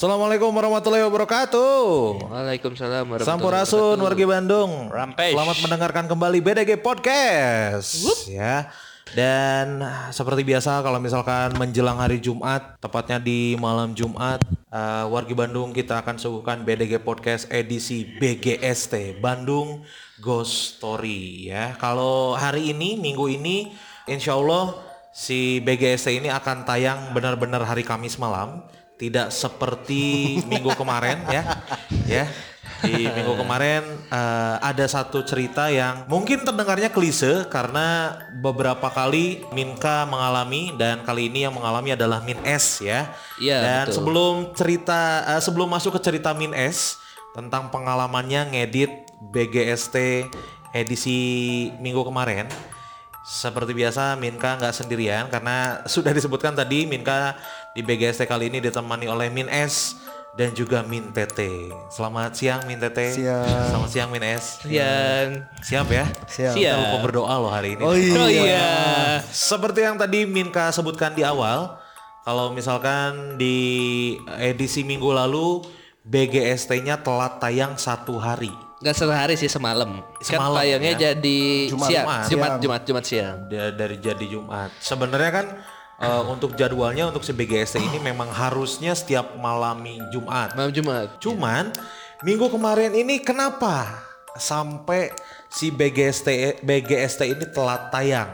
[0.00, 1.84] Assalamualaikum warahmatullahi wabarakatuh.
[2.24, 4.06] Waalaikumsalam warahmatullahi Sampurasun wabarakatuh.
[4.08, 4.70] wargi Bandung.
[4.88, 5.36] Rampage.
[5.36, 8.08] Selamat mendengarkan kembali BDG Podcast.
[8.24, 8.72] Ya.
[9.12, 14.40] Dan seperti biasa kalau misalkan menjelang hari Jumat, tepatnya di malam Jumat,
[14.72, 19.84] eh, wargi Bandung kita akan suguhkan BDG Podcast edisi BGST Bandung
[20.16, 21.76] Ghost Story ya.
[21.76, 23.68] Kalau hari ini minggu ini
[24.08, 24.80] insya Allah
[25.12, 28.64] si BGST ini akan tayang benar-benar hari Kamis malam
[29.00, 31.42] tidak seperti minggu kemarin ya.
[32.10, 32.26] Ya.
[32.80, 40.08] Di minggu kemarin eh, ada satu cerita yang mungkin terdengarnya klise karena beberapa kali Minka
[40.08, 43.14] mengalami dan kali ini yang mengalami adalah Min S ya.
[43.38, 43.94] Iya, dan betul.
[44.00, 46.98] sebelum cerita eh, sebelum masuk ke cerita Min S
[47.36, 48.90] tentang pengalamannya ngedit
[49.28, 50.26] BGST
[50.74, 51.18] edisi
[51.78, 52.50] minggu kemarin
[53.20, 57.36] seperti biasa Minka nggak sendirian karena sudah disebutkan tadi Minka
[57.76, 60.00] di BGST kali ini ditemani oleh Min S
[60.38, 61.68] dan juga Min Tete.
[61.90, 63.12] Selamat siang Min Tete.
[63.12, 63.66] Siang.
[63.68, 64.62] Selamat siang Min S.
[64.62, 65.28] Siang.
[65.60, 66.06] Siap ya?
[66.30, 66.54] Siap.
[66.54, 67.82] Kita lupa berdoa loh hari ini.
[67.82, 68.14] Oh iya.
[68.16, 68.68] Oh iya.
[69.28, 71.76] Seperti yang tadi Minka sebutkan di awal,
[72.22, 75.66] kalau misalkan di edisi minggu lalu
[76.06, 78.69] BGST-nya telat tayang satu hari.
[78.80, 80.00] Gak sehari sih semalam.
[80.24, 81.00] Semalam, kan tayangnya ya.
[81.12, 82.04] jadi Jumat, siang.
[82.04, 82.20] Jumat.
[82.24, 82.60] Jumat, Siang.
[82.64, 83.36] Jumat, Jumat siang.
[83.52, 84.72] Da- dari jadi Jumat.
[84.80, 85.46] Sebenarnya kan
[86.00, 90.56] eh, untuk jadwalnya untuk si BGST ini memang harusnya setiap malam Jumat.
[90.56, 91.20] Malam Jumat.
[91.20, 91.76] Cuman
[92.24, 94.00] minggu kemarin ini kenapa
[94.32, 95.12] sampai
[95.52, 98.32] si BGST BGST ini telat tayang?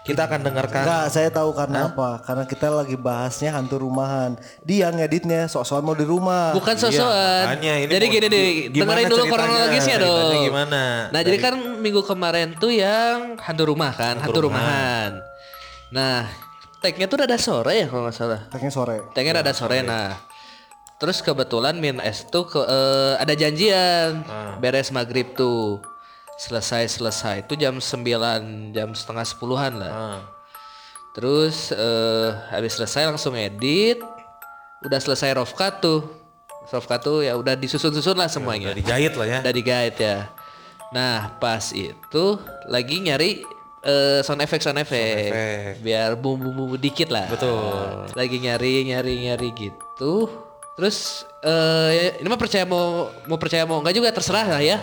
[0.00, 2.24] Kita akan dengarkan Enggak, saya tahu karena apa?
[2.24, 4.32] Karena kita lagi bahasnya hantu rumahan.
[4.64, 6.56] Dia ngeditnya sok-sokan mau di rumah.
[6.56, 7.04] Bukan Iya,
[7.44, 10.32] makanya ini jadi mau- gini deh, dengerin dulu kronologisnya dong.
[10.42, 10.82] gimana?
[11.12, 15.20] Nah, jadi kan minggu kemarin tuh yang hantu rumah kan, hantu, rumahan.
[15.92, 16.24] Nah,
[16.80, 18.40] tagnya tuh rada sore ya kalau nggak salah.
[18.48, 18.96] Tagnya sore.
[19.12, 20.16] Tagnya rada sore nah.
[20.96, 24.24] Terus kebetulan Min S tuh ke, eh, ada janjian
[24.56, 25.80] beres maghrib tuh.
[26.40, 29.92] Selesai selesai itu jam 9 jam setengah sepuluhan lah.
[29.92, 30.20] Ah,
[31.12, 34.00] Terus eh habis selesai langsung edit.
[34.80, 36.00] Udah selesai rough cut tuh.
[36.72, 38.72] Rough cut tuh ya udah disusun-susun lah semuanya.
[38.72, 39.38] udah dijahit lah ya.
[39.44, 40.18] Udah di guide ya.
[40.96, 42.24] Nah pas itu
[42.72, 43.44] lagi nyari
[43.84, 45.84] eh, sound effect sound effect effect.
[45.84, 47.28] biar bumbu-bumbu dikit lah.
[47.28, 48.16] Betul.
[48.16, 50.24] Lagi nyari nyari nyari gitu.
[50.78, 54.80] Terus eh ini mah percaya mau mau percaya mau enggak juga terserah lah ya.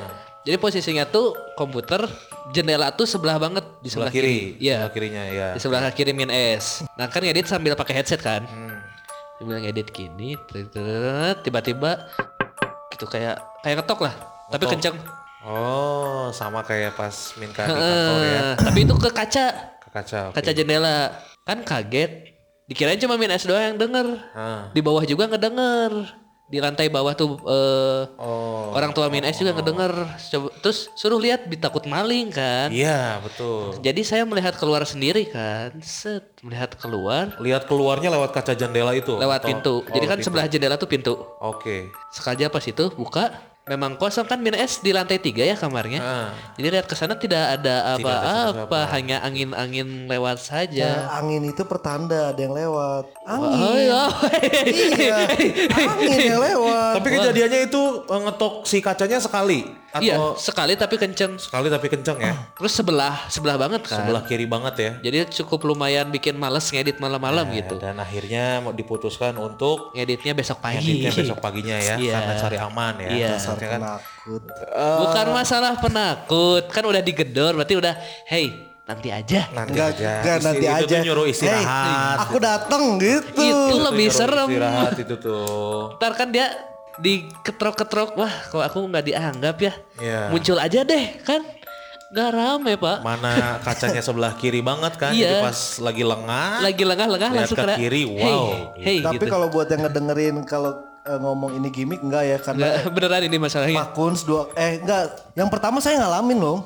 [0.48, 2.08] Jadi posisinya tuh komputer
[2.56, 4.80] jendela tuh sebelah banget di Sebelah sebelah, kiri, Iya.
[4.80, 5.48] sebelah kirinya ya.
[5.52, 6.88] Di sebelah kiri min S.
[6.96, 8.48] Nah kan ngedit sambil pakai headset kan.
[8.48, 8.80] Hmm.
[9.38, 10.40] Dia bilang ngedit gini,
[11.44, 11.92] tiba-tiba
[12.90, 14.14] gitu kayak kayak ngetok lah,
[14.48, 14.96] tapi kenceng.
[15.44, 18.42] Oh, sama kayak pas Minka di kantor ya.
[18.58, 19.46] Tapi itu ke kaca,
[19.80, 20.20] Ke kaca.
[20.32, 20.36] oke.
[20.36, 21.12] kaca jendela.
[21.44, 22.36] Kan kaget.
[22.68, 24.08] Dikirain cuma min S doang yang denger.
[24.32, 24.68] Ah.
[24.72, 25.92] Di bawah juga ngedenger.
[26.48, 28.72] Di lantai bawah tuh eh, Oh.
[28.72, 29.92] orang tua min S juga ngedenger.
[30.32, 32.72] Coba, terus suruh lihat ditakut maling kan.
[32.72, 33.76] Iya, betul.
[33.78, 35.76] Jadi saya melihat keluar sendiri kan.
[35.80, 39.12] Set, melihat keluar Lihat keluarnya lewat kaca jendela itu.
[39.14, 39.76] lewat Atau- pintu.
[39.82, 40.26] oh, Jadi kan pintu.
[40.26, 41.14] sebelah jendela tuh pintu.
[41.38, 41.92] Oke.
[42.10, 43.36] Sengaja pas itu buka,
[43.68, 46.00] memang kosong kan min S di lantai tiga ya kamarnya.
[46.00, 46.30] Ah.
[46.56, 51.04] Jadi lihat ke sana tidak ada apa-apa, hanya angin-angin lewat saja.
[51.04, 53.12] Ya, angin itu pertanda ada yang lewat.
[53.24, 53.60] Angin.
[53.60, 54.04] Oh iya.
[54.64, 55.18] Iya.
[55.70, 56.94] angin yang lewat.
[56.98, 61.36] Tapi kejadiannya itu eh, ngetok si kacanya sekali atau Iya, sekali tapi kenceng.
[61.38, 62.34] sekali tapi kenceng ya.
[62.58, 64.04] Terus sebelah, sebelah banget kan.
[64.04, 64.92] Sebelah kiri banget ya.
[65.02, 67.80] Jadi cukup lumayan bikin males ngedit malam-malam gitu.
[67.80, 70.78] Dan akhirnya mau diputuskan untuk Ngeditnya besok pagi.
[70.78, 72.14] ngeditnya besok paginya ya Iya.
[72.14, 73.10] karena cari aman ya.
[73.10, 73.30] Iya.
[73.58, 74.44] Dasar Maksudnya kan, penakut.
[75.02, 77.94] Bukan masalah penakut, kan udah digedor berarti udah
[78.26, 78.46] hey,
[78.84, 79.50] nanti aja.
[79.52, 80.12] nanti Enggak, aja.
[80.22, 80.88] enggak nanti itu aja.
[80.88, 82.18] tuh nyuruh Hey, istirahat.
[82.24, 83.42] aku datang gitu.
[83.42, 84.48] Itu lebih Nyuruh serem.
[84.48, 85.98] Istirahat itu tuh.
[85.98, 86.48] Ntar kan dia
[86.98, 89.74] diketrok-ketrok, wah kok aku nggak dianggap ya.
[89.98, 90.22] Iya.
[90.30, 91.42] Muncul aja deh kan.
[92.08, 93.04] Gak rame pak.
[93.04, 95.12] Mana kacanya sebelah kiri banget kan.
[95.12, 95.28] Iya.
[95.28, 96.52] Jadi pas lagi lengah.
[96.64, 98.48] Lagi lengah-lengah langsung ke kiri, hey, wow,
[98.80, 99.26] Hey, Tapi gitu.
[99.28, 100.72] kalau buat yang ngedengerin kalau
[101.08, 103.78] eh, ngomong ini gimmick enggak ya karena Nggak, beneran ini masalahnya.
[103.80, 105.04] Pak Kuns dua eh enggak.
[105.34, 106.58] Yang pertama saya ngalamin loh.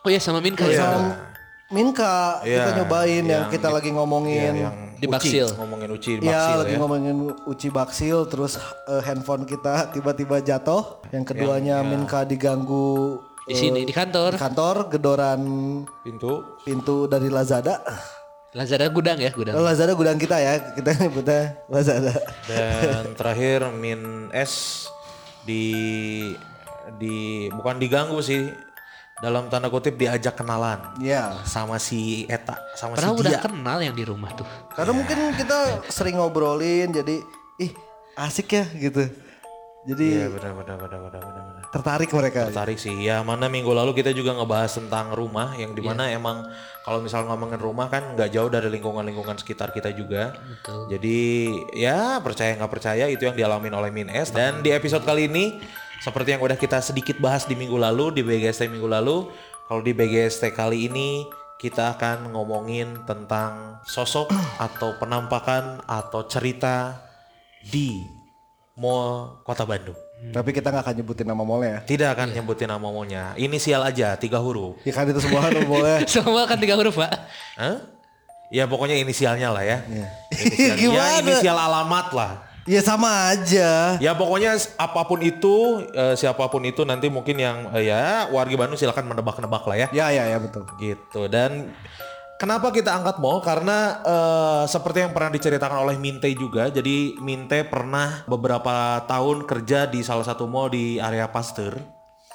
[0.00, 1.28] Oh iya sama Minka Sama ya.
[1.70, 4.52] Minka Iya, kita nyobain yang, yang kita di- lagi ngomongin.
[4.52, 5.46] Iya, yang Di Uci, Baksil.
[5.54, 6.78] Ngomongin Uci di Iya Baksil lagi ya.
[6.78, 7.16] ngomongin
[7.46, 8.52] Uci Baksil terus
[8.86, 10.98] eh, handphone kita tiba-tiba jatuh.
[11.08, 14.34] Yang keduanya Minka diganggu Di sini di kantor.
[14.34, 15.40] di kantor gedoran
[16.00, 16.58] Pintu.
[16.60, 17.80] pintu dari Lazada.
[18.50, 19.54] Lazada gudang ya gudang.
[19.54, 22.10] Oh, Lazada gudang kita ya, kita nyebutnya Lazada.
[22.44, 24.86] Dan terakhir Min S
[25.46, 25.62] di
[26.98, 27.16] di
[27.48, 28.50] bukan diganggu sih
[29.20, 31.44] dalam tanda kutip diajak kenalan Iya.
[31.44, 33.40] sama si Eta sama Padahal si udah dia.
[33.40, 34.48] kenal yang di rumah tuh.
[34.74, 37.22] Karena mungkin kita sering ngobrolin jadi
[37.56, 37.70] ih
[38.16, 39.06] asik ya gitu.
[39.80, 41.44] Jadi Iya benar benar benar benar benar.
[41.48, 41.64] benar.
[41.72, 42.40] tertarik mereka.
[42.52, 42.92] Tertarik sih.
[43.00, 46.44] Ya mana minggu lalu kita juga ngebahas tentang rumah yang di mana emang
[46.84, 50.36] kalau misal ngomongin rumah kan nggak jauh dari lingkungan-lingkungan sekitar kita juga.
[50.92, 54.34] Jadi ya percaya nggak percaya itu yang dialamin oleh Min S.
[54.34, 55.56] Dan di episode kali ini
[56.04, 59.32] seperti yang udah kita sedikit bahas di minggu lalu di BGST minggu lalu,
[59.64, 61.24] kalau di BGST kali ini
[61.60, 67.04] kita akan ngomongin tentang sosok atau penampakan atau cerita
[67.68, 68.19] di
[68.80, 69.98] Mall Kota Bandung.
[70.20, 71.80] Tapi kita nggak akan nyebutin nama mallnya ya.
[71.84, 73.32] Tidak akan nyebutin nama maunya.
[73.40, 74.76] Inisial aja, tiga huruf.
[74.84, 76.04] Ya kan itu semua kan boleh.
[76.12, 77.08] Semua kan tiga huruf pak.
[77.56, 77.80] Hah?
[78.52, 79.80] Ya pokoknya inisialnya lah ya.
[79.88, 80.06] Iya.
[80.36, 81.20] Inisial, ya Gimana?
[81.24, 82.32] inisial alamat lah.
[82.68, 83.96] Ya sama aja.
[83.96, 88.52] Ya pokoknya apa pun itu, eh, siapa pun itu nanti mungkin yang eh, ya warga
[88.60, 89.88] Bandung silakan menebak-nebak lah ya.
[89.88, 90.68] Ya ya ya betul.
[90.76, 91.32] Gitu.
[91.32, 91.72] Dan
[92.40, 93.44] kenapa kita angkat mall?
[93.44, 96.72] Karena eh, seperti yang pernah diceritakan oleh Minte juga.
[96.72, 101.76] Jadi Minte pernah beberapa tahun kerja di salah satu mall di area Pasteur.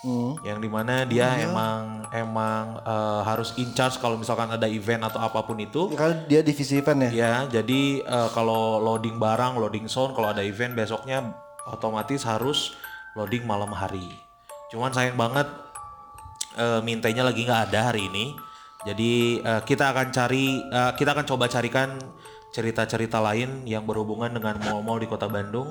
[0.05, 0.37] Hmm.
[0.45, 5.17] yang di mana dia emang emang eh, harus in charge kalau misalkan ada event atau
[5.17, 7.11] apa pun itu Ya kan dia divisi event ya.
[7.25, 11.33] ya jadi eh, kalau loading barang loading sound kalau ada event besoknya
[11.65, 12.77] otomatis harus
[13.17, 14.05] loading malam hari
[14.69, 15.49] cuman sayang banget
[16.53, 18.37] eh, mintanya lagi nggak ada hari ini
[18.85, 19.11] jadi
[19.41, 21.97] eh, kita akan cari eh, kita akan coba carikan
[22.55, 25.67] cerita-cerita lain yang berhubungan dengan mall-mall di kota Bandung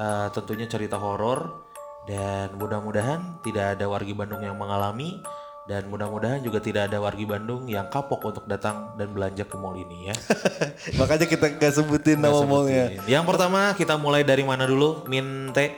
[0.00, 1.66] Eh, tentunya cerita horor
[2.08, 5.20] dan mudah-mudahan tidak ada wargi Bandung yang mengalami
[5.68, 9.76] dan mudah-mudahan juga tidak ada wargi Bandung yang kapok untuk datang dan belanja ke mall
[9.76, 10.16] ini ya.
[11.00, 13.02] Makanya kita nggak sebutin nama mallnya.
[13.04, 15.04] Yang pertama kita mulai dari mana dulu?
[15.04, 15.74] Min Te,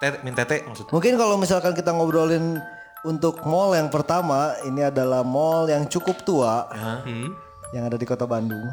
[0.00, 0.88] Te- Min Tete maksud.
[0.88, 2.56] Mungkin kalau misalkan kita ngobrolin
[3.02, 6.68] untuk mall yang pertama, ini adalah mall yang cukup tua
[7.02, 7.32] Hmm.
[7.72, 8.66] yang ada di kota Bandung.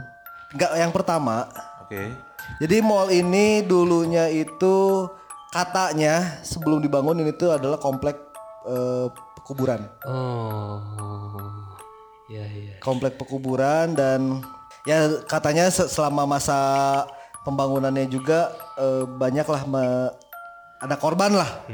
[0.52, 1.48] Enggak yang pertama.
[1.82, 2.12] Oke.
[2.60, 5.08] Jadi mall ini dulunya itu
[5.50, 8.16] katanya sebelum dibangun ini tuh adalah komplek
[8.68, 9.88] eh, pekuburan.
[10.04, 10.84] Oh.
[12.28, 12.76] Ya ya.
[12.80, 14.44] Komplek pekuburan dan
[14.84, 16.60] ya katanya se- selama masa
[17.44, 20.12] pembangunannya juga eh, banyaklah me-
[20.78, 21.66] ada korban lah.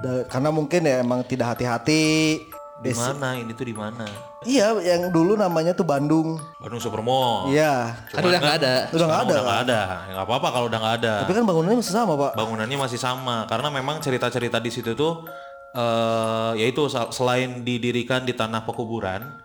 [0.00, 2.40] Da- karena mungkin ya emang tidak hati-hati.
[2.80, 3.36] Di mana?
[3.36, 4.08] Ini tuh di mana?
[4.40, 6.40] Iya, yang dulu namanya tuh Bandung.
[6.56, 7.52] Bandung Supermall.
[7.52, 7.92] Iya.
[8.08, 8.74] Kan udah nggak ada.
[8.88, 9.28] Udah nggak ada.
[9.28, 9.80] Udah nggak ada.
[10.08, 11.14] Ya nggak apa-apa kalau udah nggak ada.
[11.24, 12.32] Tapi kan bangunannya masih sama, Pak.
[12.40, 15.28] Bangunannya masih sama karena memang cerita-cerita di situ tuh
[15.70, 19.38] eh yaitu sel- selain didirikan di tanah pekuburan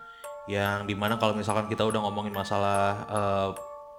[0.50, 3.48] yang di mana kalau misalkan kita udah ngomongin masalah eh,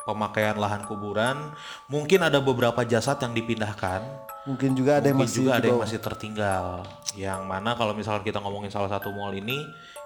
[0.08, 1.52] pemakaian lahan kuburan,
[1.88, 4.02] mungkin ada beberapa jasad yang dipindahkan
[4.48, 6.66] Mungkin juga ada yang mungkin masih juga ada yang masih tertinggal.
[7.20, 9.60] Yang mana kalau misalkan kita ngomongin salah satu mall ini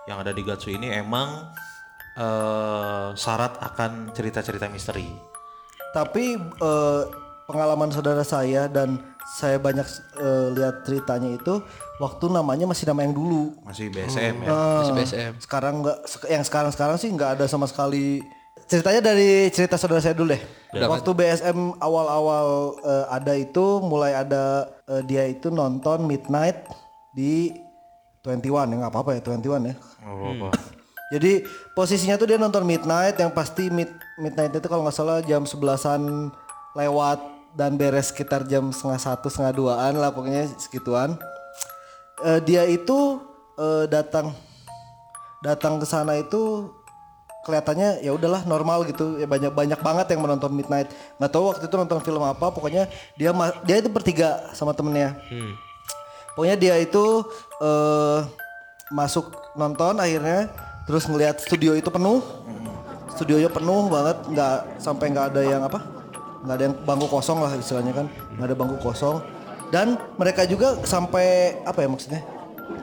[0.09, 1.53] yang ada di Gatsu ini emang
[2.17, 5.05] eh, syarat akan cerita-cerita misteri.
[5.93, 7.03] Tapi eh,
[7.45, 8.97] pengalaman saudara saya dan
[9.38, 9.85] saya banyak
[10.17, 11.61] eh, lihat ceritanya itu
[12.01, 13.53] waktu namanya masih nama yang dulu.
[13.61, 14.49] Masih BSM ya.
[14.49, 15.33] Masih BSM.
[15.38, 15.97] Sekarang nggak
[16.33, 18.25] yang sekarang sekarang sih nggak ada sama sekali.
[18.71, 20.39] Ceritanya dari cerita saudara saya dulu deh.
[20.79, 26.71] Waktu BSM awal-awal eh, ada itu mulai ada eh, dia itu nonton Midnight
[27.12, 27.51] di
[28.23, 29.75] 21 ya nggak apa-apa ya 21 ya.
[30.07, 30.56] Oh, apa.
[31.12, 31.44] Jadi
[31.75, 36.31] posisinya tuh dia nonton Midnight yang pasti mid, Midnight itu kalau nggak salah jam 11-an
[36.71, 37.19] lewat
[37.59, 41.19] dan beres sekitar jam setengah satu setengah duaan lah pokoknya segituan.
[42.24, 43.19] Eh, dia itu
[43.60, 44.31] eh, datang
[45.43, 46.72] datang ke sana itu
[47.41, 49.17] kelihatannya ya udahlah normal gitu.
[49.17, 50.89] Ya banyak banyak banget yang menonton Midnight.
[51.17, 52.86] Nggak tahu waktu itu nonton film apa pokoknya
[53.17, 53.33] dia
[53.65, 55.17] dia itu bertiga sama temennya.
[56.38, 57.25] Pokoknya dia itu
[57.62, 58.19] eh
[58.91, 60.51] masuk nonton akhirnya
[60.86, 62.21] terus ngelihat studio itu penuh.
[63.12, 65.83] Studionya penuh banget nggak sampai nggak ada yang apa
[66.41, 68.07] nggak ada yang bangku kosong lah istilahnya kan.
[68.38, 69.19] Nggak ada bangku kosong.
[69.71, 72.21] Dan mereka juga sampai apa ya maksudnya?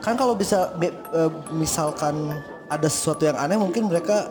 [0.00, 2.32] Kan kalau bisa be- eh, misalkan
[2.68, 4.28] ada sesuatu yang aneh mungkin mereka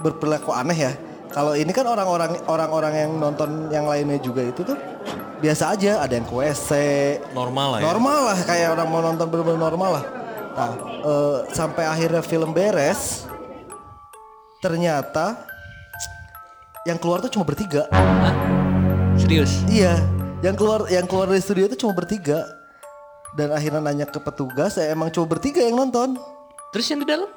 [0.00, 0.92] berperilaku aneh ya
[1.28, 4.78] kalau ini kan orang-orang orang-orang yang nonton yang lainnya juga itu tuh
[5.38, 6.70] biasa aja ada yang ke WC
[7.30, 7.84] Normal lah ya.
[7.86, 10.04] normal lah kayak orang mau nonton bener-bener normal lah
[10.58, 10.70] nah
[11.04, 13.28] eh, sampai akhirnya film beres
[14.58, 15.38] ternyata
[16.82, 18.34] yang keluar tuh cuma bertiga Hah?
[19.14, 19.62] Serius?
[19.70, 20.02] iya
[20.42, 22.42] yang keluar yang keluar dari studio itu cuma bertiga
[23.36, 26.18] dan akhirnya nanya ke petugas ya emang cuma bertiga yang nonton
[26.68, 27.30] Terus yang di dalam?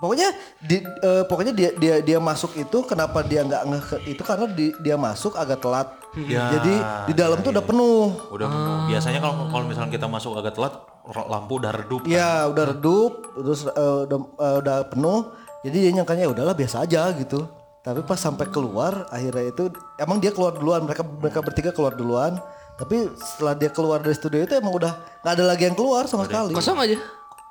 [0.00, 0.28] Pokoknya
[0.58, 4.46] di, eh, pokoknya dia dia dia masuk itu kenapa dia nggak ngeh ke itu karena
[4.48, 6.74] di- dia masuk agak telat Ya, jadi
[7.06, 8.78] di dalam tuh udah penuh Udah penuh.
[8.88, 10.74] Biasanya kalau kalau misalnya kita masuk agak telat,
[11.06, 12.02] lampu udah redup.
[12.02, 12.10] kan.
[12.10, 15.30] Iya udah redup terus eh, udah eh, udah penuh
[15.60, 17.46] jadi dia nyangkanya ya udahlah biasa aja gitu
[17.80, 22.42] tapi pas sampai keluar akhirnya itu emang dia keluar duluan mereka mereka bertiga keluar duluan
[22.74, 24.90] Tapi setelah dia keluar dari studio itu emang udah
[25.20, 26.50] nggak ada lagi yang keluar sama sekali.
[26.50, 26.96] Kosong aja.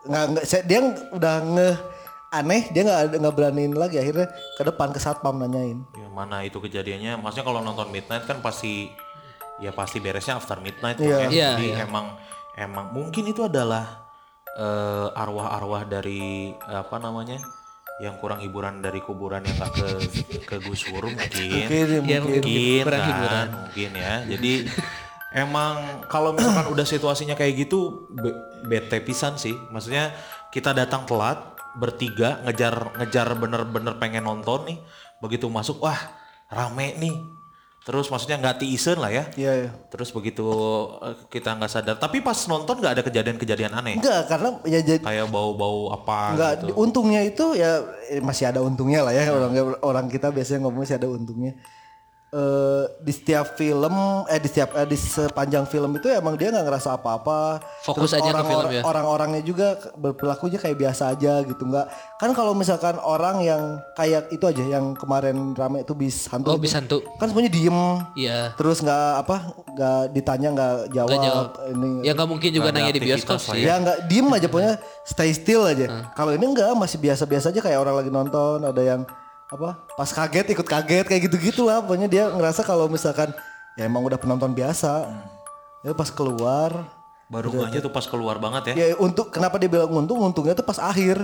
[0.01, 0.79] Nggak nggak saya- dia
[1.11, 1.69] udah nge
[2.29, 5.81] aneh dia nggak nggak beraniin lagi akhirnya ke depan ke satpam nanyain.
[5.93, 7.17] Ya, mana itu kejadiannya?
[7.17, 8.85] Maksudnya kalau nonton Midnight kan pasti
[9.57, 11.17] ya pasti beresnya after Midnight kok Iya.
[11.17, 11.29] ya.
[11.29, 11.77] Iya, Jadi iya.
[11.83, 12.05] emang
[12.53, 14.05] emang mungkin itu adalah
[14.51, 17.41] eh, arwah-arwah dari apa namanya?
[17.99, 19.87] yang kurang hiburan dari kuburan yang gak ke
[20.47, 21.67] ke gusur mungkin.
[21.67, 22.41] Mungkin, Ya, mungkin.
[22.47, 23.47] mungkin kurang kan, hiburan.
[23.51, 24.13] mungkin ya.
[24.23, 24.51] Jadi
[25.35, 25.75] emang
[26.07, 29.51] kalau misalkan udah situasinya kayak gitu be- bete pisan sih.
[29.67, 30.15] Maksudnya
[30.47, 34.77] kita datang telat bertiga ngejar ngejar bener-bener pengen nonton nih.
[35.19, 35.99] Begitu masuk wah
[36.49, 37.15] rame nih.
[37.79, 39.25] Terus maksudnya nggak tiisen lah ya.
[39.33, 39.69] Iya, iya.
[39.89, 40.45] Terus begitu
[41.01, 41.95] eh, kita nggak sadar.
[41.97, 43.97] Tapi pas nonton nggak ada kejadian-kejadian aneh.
[43.97, 46.73] Enggak karena ya jadi Kayak bau-bau apa Enggak, gitu.
[46.77, 51.01] untungnya itu ya eh, masih ada untungnya lah ya orang orang kita biasanya ngomong masih
[51.01, 51.57] ada untungnya.
[52.29, 53.89] Eh di setiap film
[54.23, 57.57] eh di setiap eh, di sepanjang film itu emang dia nggak ngerasa apa-apa.
[57.81, 58.81] Fokus Terus aja ke orang- film orang- ya.
[58.83, 61.89] Orang-orangnya juga ke- berperilakunya kayak biasa aja gitu nggak.
[62.15, 63.61] Kan kalau misalkan orang yang
[63.93, 66.53] kayak itu aja yang kemarin rame itu bis hantu.
[66.53, 67.01] Oh itu, bisa tuh.
[67.17, 67.79] Kan semuanya diem.
[68.13, 68.53] Iya.
[68.53, 69.35] Terus nggak apa
[69.67, 71.47] nggak ditanya nggak jawab, Nggak jawab.
[71.67, 73.61] ini Ya nggak mungkin juga Nggak nanya di bioskop sih.
[73.63, 75.85] Ya nggak diem aja pokoknya stay still aja.
[76.13, 79.01] Kalau ini enggak masih biasa-biasa aja kayak orang lagi nonton, ada yang
[79.49, 81.81] apa pas kaget ikut kaget kayak gitu-gitu lah.
[81.81, 83.33] Pokoknya dia ngerasa kalau misalkan
[83.73, 85.09] ya emang udah penonton biasa.
[85.81, 86.85] Ya pas keluar
[87.29, 88.89] Baru aja tuh pas keluar banget ya.
[88.89, 91.17] ya untuk kenapa dia bilang untung untungnya tuh pas akhir.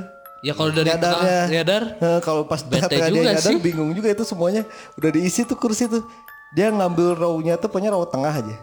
[0.45, 1.17] Ya kalau dari Nyadarnya.
[1.17, 3.57] tengah nyadar, Eh, kalau pas Bete tengah dia juga nyadar sih.
[3.57, 4.61] bingung juga itu semuanya
[4.93, 6.05] udah diisi tuh kursi tuh.
[6.53, 8.55] Dia ngambil row-nya tuh pokoknya row tengah aja.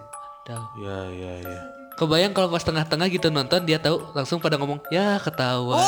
[0.42, 0.62] tahu.
[0.78, 1.58] Ya ya ya.
[1.92, 5.78] Kebayang kalau pas tengah-tengah gitu nonton dia tahu langsung pada ngomong ya ketahuan.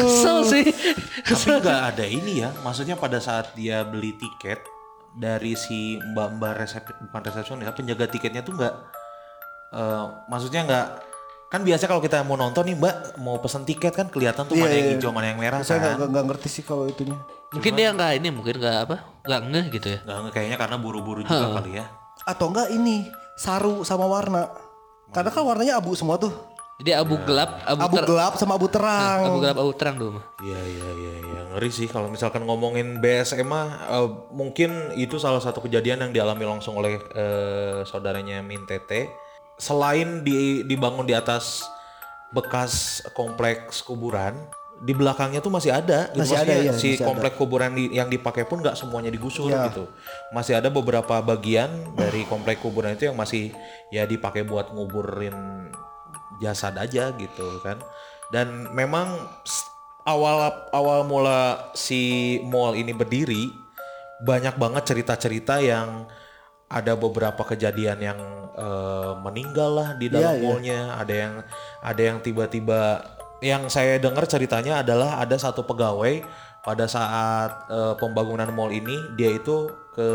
[0.00, 0.64] Kesel sih.
[1.22, 4.62] Tapi nggak ada ini ya, maksudnya pada saat dia beli tiket
[5.12, 8.74] dari si mbak-mbak resep bukan resepsionis, ya, penjaga tiketnya tuh nggak,
[9.72, 10.86] eh, maksudnya nggak,
[11.50, 14.62] kan biasa kalau kita mau nonton nih mbak mau pesen tiket kan kelihatan tuh Iya,
[14.62, 14.94] mana yang iya.
[14.96, 17.18] hijau mana yang merah Saya kan, nggak- ngerti sih kalau itunya.
[17.50, 18.96] Mungkin dia nggak ini, mungkin nggak apa,
[19.26, 19.98] nggak ngeh gitu ya.
[20.06, 21.86] nggak nggak, kayaknya karena buru-buru juga kali ya.
[22.24, 24.50] Atau enggak ini saru sama warna.
[25.10, 26.30] Karena kan warnanya abu semua tuh.
[26.80, 29.20] Jadi abu gelap, abu, Abu ter- gelap sama abu terang.
[29.28, 30.10] abu gelap, abu terang dulu.
[30.16, 30.24] mah.
[30.40, 35.42] Iya iya iya iya ngeri sih kalau misalkan ngomongin BSM mah eh, mungkin itu salah
[35.42, 39.10] satu kejadian yang dialami langsung oleh eh, saudaranya Min Tete.
[39.60, 41.68] Selain di, dibangun di atas
[42.32, 44.32] bekas kompleks kuburan,
[44.80, 46.08] di belakangnya tuh masih ada.
[46.08, 46.24] gitu.
[46.24, 49.46] Masih ada, Maksudnya iya, si masih komplek kuburan di- yang dipakai pun nggak semuanya digusur
[49.46, 49.68] Iya.
[49.68, 49.84] gitu.
[50.30, 53.52] Masih ada beberapa bagian dari komplek kuburan itu yang masih
[53.88, 55.36] ya dipakai buat nguburin
[56.38, 57.76] jasad aja gitu kan.
[58.28, 59.20] Dan memang
[60.02, 62.00] awal awal mula si
[62.42, 63.52] mall ini berdiri
[64.20, 66.08] banyak banget cerita-cerita yang
[66.66, 68.20] ada beberapa kejadian yang
[68.50, 70.44] eh, meninggal lah di dalam Iya, iya.
[70.46, 70.80] mallnya.
[70.96, 71.34] Ada yang
[71.80, 72.80] ada yang tiba-tiba
[73.40, 76.24] yang saya dengar ceritanya adalah ada satu pegawai
[76.60, 80.08] pada saat eh, pembangunan mall ini dia itu ke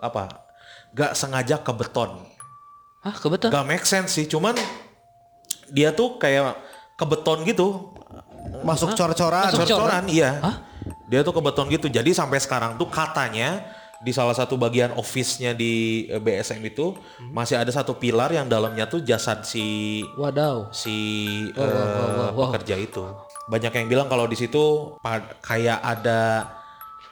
[0.00, 0.28] apa?
[0.96, 2.18] Gak sengaja ke beton.
[3.00, 3.48] Hah, kebetul?
[3.48, 4.52] Gak make sense sih, cuman
[5.72, 6.58] dia tuh kayak
[6.98, 7.96] ke beton gitu.
[8.60, 9.48] Masuk cor-coran.
[9.54, 10.36] Cor-coran, iya.
[11.08, 11.88] Dia tuh ke beton gitu.
[11.88, 13.64] Jadi sampai sekarang tuh katanya
[14.00, 16.96] di salah satu bagian office-nya di eh, BSM itu
[17.30, 20.72] masih ada satu pilar yang dalamnya tuh jasad si Wadaw.
[20.72, 20.96] si
[21.52, 22.48] Wow, eh, wow, wow, wow.
[22.48, 23.04] pekerja itu.
[23.46, 24.96] Banyak yang bilang kalau di situ
[25.44, 26.48] kayak ada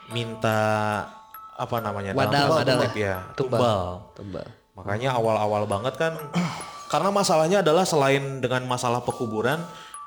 [0.08, 0.60] minta
[1.58, 2.14] apa namanya?
[2.14, 3.58] wadal kutip ya, Tumbal.
[4.14, 4.14] tumbal.
[4.14, 4.46] Tumbal.
[4.78, 6.14] Makanya awal-awal banget kan
[6.88, 9.58] karena masalahnya adalah selain dengan masalah pekuburan,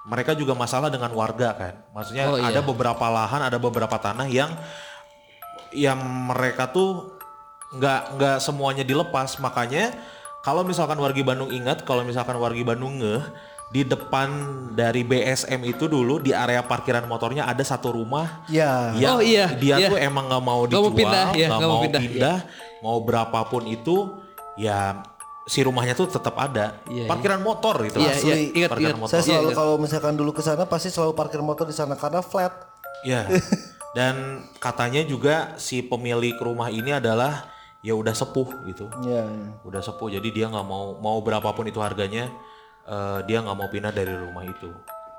[0.07, 1.73] mereka juga masalah dengan warga kan.
[1.93, 2.49] Maksudnya Oh, iya.
[2.49, 4.49] ada beberapa lahan, ada beberapa tanah yang
[5.73, 7.15] yang mereka tuh
[7.71, 9.39] nggak nggak semuanya dilepas.
[9.39, 9.95] Makanya
[10.41, 13.23] kalau misalkan wargi Bandung ingat, kalau misalkan wargi Bandung ngeh
[13.71, 14.27] di depan
[14.75, 18.91] dari BSM itu dulu di area parkiran motornya ada satu rumah Ya.
[18.99, 19.87] yang Oh, iya, dia iya.
[19.87, 22.37] tuh emang nggak mau Nggak mau dijual, pindah, nggak ya, nggak mau mau pindah, pindah,
[22.83, 24.11] mau berapapun itu
[24.59, 24.99] ya
[25.47, 26.83] si rumahnya tuh tetap ada.
[26.83, 27.95] Iya, Parkiran motor itu.
[27.97, 28.27] Iya, asli.
[28.27, 28.99] iya, ingat, Parkiran ingat.
[28.99, 29.13] motor.
[29.15, 32.19] Saya selalu Iya, kalau misalkan dulu ke sana pasti selalu parkir motor di sana karena
[32.19, 32.51] flat.
[33.07, 33.23] Ya.
[33.91, 37.51] Dan katanya juga si pemilik rumah ini adalah
[37.83, 38.87] ya udah sepuh gitu.
[39.03, 39.27] Iya.
[39.27, 39.49] iya.
[39.67, 42.31] Udah sepuh jadi dia nggak mau mau berapapun itu harganya
[42.87, 44.71] eh, dia nggak mau pindah dari rumah itu.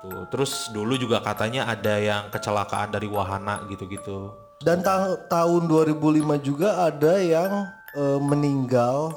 [0.03, 0.27] Tuh.
[0.27, 4.35] Terus dulu juga katanya ada yang kecelakaan dari wahana gitu-gitu.
[4.63, 9.13] Dan ta- tahun 2005 juga ada yang eh, meninggal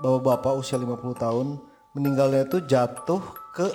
[0.00, 1.46] bapak-bapak usia 50 tahun
[1.92, 3.20] meninggalnya itu jatuh
[3.52, 3.66] ke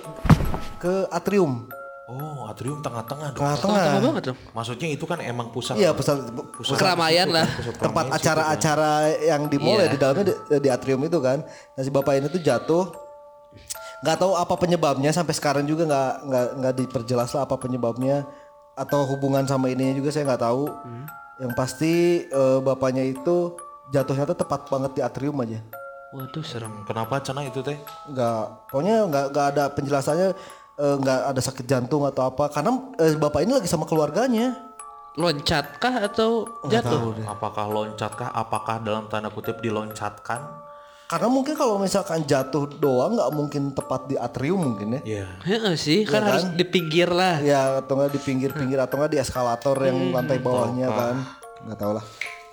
[0.80, 1.68] ke atrium.
[2.06, 3.42] Oh, atrium tengah-tengah dong.
[3.42, 3.82] Tengah-tengah.
[3.82, 4.38] Tengah banget dong.
[4.54, 6.22] Maksudnya itu kan emang pusat Iya pusat,
[6.54, 7.42] pusat Keramaian lah.
[7.50, 8.18] pusat tempat situ kan.
[8.22, 9.90] acara-acara yang di mall ya Iya.
[9.90, 11.42] di dalamnya di, di atrium itu kan.
[11.42, 12.94] Nah si bapak ini tuh jatuh,
[14.02, 18.22] nggak tahu apa penyebabnya sampai sekarang juga nggak nggak nggak diperjelas lah apa penyebabnya
[18.76, 20.70] atau hubungan sama ininya juga saya nggak tahu.
[21.36, 23.58] Yang pasti eh, bapaknya itu
[23.90, 25.58] jatuhnya tuh tepat banget di atrium aja.
[26.14, 26.86] Waduh serem.
[26.86, 27.74] Kenapa cina itu teh?
[28.06, 30.28] Nggak, pokoknya nggak nggak ada penjelasannya
[30.76, 34.54] eh, nggak ada sakit jantung atau apa karena eh, bapak ini lagi sama keluarganya.
[35.16, 37.16] Loncat kah atau jatuh?
[37.24, 38.28] Apakah loncatkah?
[38.36, 40.66] Apakah dalam tanda kutip diloncatkan?
[41.06, 45.00] Karena mungkin kalau misalkan jatuh doang nggak mungkin tepat di atrium mungkin ya.
[45.06, 45.26] Iya.
[45.46, 47.38] Heeh sih, kan harus di pinggir lah.
[47.40, 51.16] Ya atau nggak di pinggir-pinggir atau nggak di eskalator yang lantai bawahnya kan.
[51.64, 52.04] Nggak tahu lah.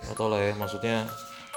[0.06, 1.04] Atau lah ya, maksudnya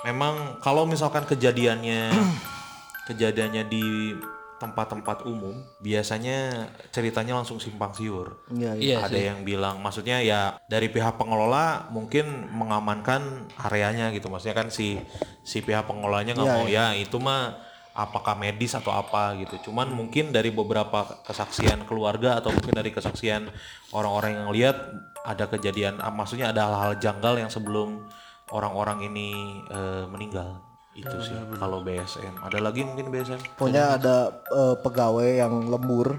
[0.08, 2.16] memang kalau misalkan kejadiannya
[3.12, 4.16] kejadiannya di
[4.56, 5.52] tempat-tempat umum,
[5.84, 8.40] biasanya ceritanya langsung simpang siur.
[8.48, 8.84] Iya, iya.
[8.96, 14.32] Iya ada yang bilang maksudnya ya dari pihak pengelola mungkin mengamankan areanya gitu.
[14.32, 14.96] Maksudnya kan si
[15.44, 17.60] si pihak pengelolanya nggak mau ya itu mah
[17.96, 19.70] apakah medis atau apa gitu.
[19.70, 23.48] Cuman mungkin dari beberapa kesaksian keluarga atau mungkin dari kesaksian
[23.92, 24.76] orang-orang yang lihat
[25.24, 28.04] ada kejadian ah, maksudnya ada hal-hal janggal yang sebelum
[28.52, 30.65] orang-orang ini eh, meninggal
[30.96, 34.16] itu sih kalau BSM ada lagi mungkin BSM Pokoknya ada
[34.48, 36.16] eh, pegawai yang lembur.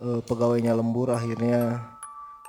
[0.00, 1.78] Eh, pegawainya lembur akhirnya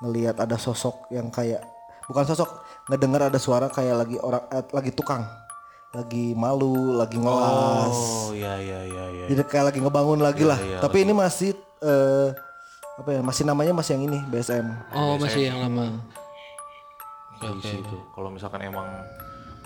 [0.01, 1.61] ngelihat ada sosok yang kayak
[2.09, 2.49] bukan sosok
[2.89, 5.21] ngedengar ada suara kayak lagi orang eh, lagi tukang.
[5.91, 7.97] Lagi malu lagi ngelas.
[7.99, 9.25] Oh ya ya ya ya.
[9.29, 10.57] Jadi kayak lagi ngebangun lagi lah.
[10.81, 11.53] tapi ini masih
[11.85, 12.33] eh,
[12.97, 16.01] apa ya masih namanya masih yang ini BSM Oh masih yang lama.
[17.41, 17.97] di situ.
[18.13, 18.85] Kalau misalkan emang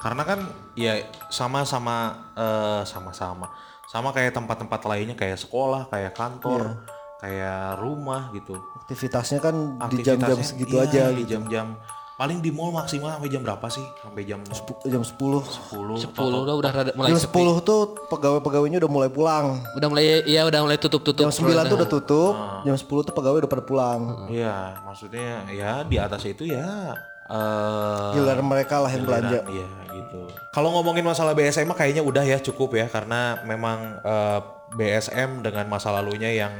[0.05, 0.39] karena kan
[0.77, 1.01] ya
[1.33, 3.49] sama-sama eh, sama-sama.
[3.89, 6.77] Sama kayak tempat-tempat lainnya kayak sekolah, kayak kantor,
[7.17, 8.53] kayak rumah gitu.
[8.85, 11.33] aktivitasnya kan di jam-jam segitu iya, aja di gitu.
[11.33, 11.73] jam-jam.
[12.21, 13.83] Paling di mall maksimal sampai jam berapa sih?
[13.99, 17.43] Sampai jam 10 jam 10 10 Sepuluh udah udah rada mulai jam sepi.
[17.43, 19.59] 10 tuh pegawai-pegawainya udah mulai pulang.
[19.73, 21.27] Udah mulai ya udah mulai tutup-tutup.
[21.27, 22.33] jam 9 tuh udah tutup.
[22.61, 24.29] Jam 10 tuh pegawai udah pada pulang.
[24.29, 26.93] Iya, maksudnya ya di atas itu ya
[27.25, 30.21] eh giliran mereka lah yang belanja Iya gitu.
[30.51, 34.39] Kalau ngomongin masalah BSM mah kayaknya udah ya cukup ya karena memang eh,
[34.75, 36.53] BSM dengan masa lalunya yang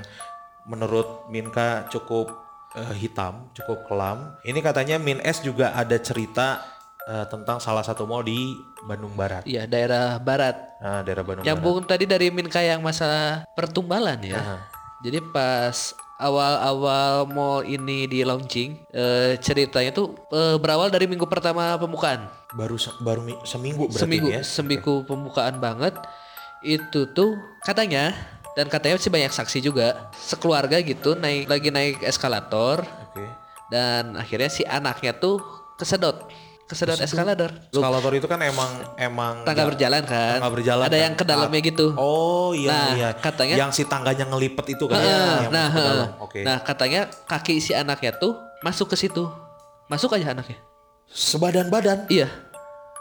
[0.65, 2.31] menurut Minka cukup
[2.73, 4.39] eh, hitam, cukup kelam.
[4.41, 6.63] Ini katanya Min S juga ada cerita
[7.05, 8.55] eh, tentang salah satu mall di
[8.87, 9.43] Bandung Barat.
[9.45, 10.55] Iya daerah barat.
[10.81, 11.53] Nah, daerah Bandung Barat.
[11.53, 14.63] Nyambung tadi dari Minka yang masalah pertumbalan ya.
[15.03, 15.93] Jadi pas
[16.25, 22.25] awal-awal mall ini di launching, eh, ceritanya tuh eh, berawal dari minggu pertama pembukaan.
[22.51, 24.41] Baru se- baru mi- seminggu berarti seminggu ya.
[24.41, 25.93] seminggu pembukaan banget
[26.61, 28.15] itu tuh katanya
[28.53, 33.21] dan katanya sih banyak saksi juga sekeluarga gitu naik lagi naik eskalator Oke.
[33.67, 35.37] dan akhirnya si anaknya tuh
[35.75, 36.25] kesedot
[36.65, 40.41] kesedot eskalator Eskalator itu kan emang emang tangga ja- berjalan kan?
[40.41, 41.03] tangga berjalan ada kan?
[41.05, 41.87] yang ke dalamnya gitu.
[41.93, 43.09] Oh iya Nah, iya.
[43.13, 46.09] katanya- yang si tangganya ngelipet itu kan ya, Heeh, yang nah dalam.
[46.19, 46.41] Oke.
[46.41, 49.29] nah katanya kaki si anaknya tuh masuk ke situ.
[49.85, 50.57] Masuk aja anaknya.
[51.07, 52.09] Sebadan-badan?
[52.09, 52.25] Iya.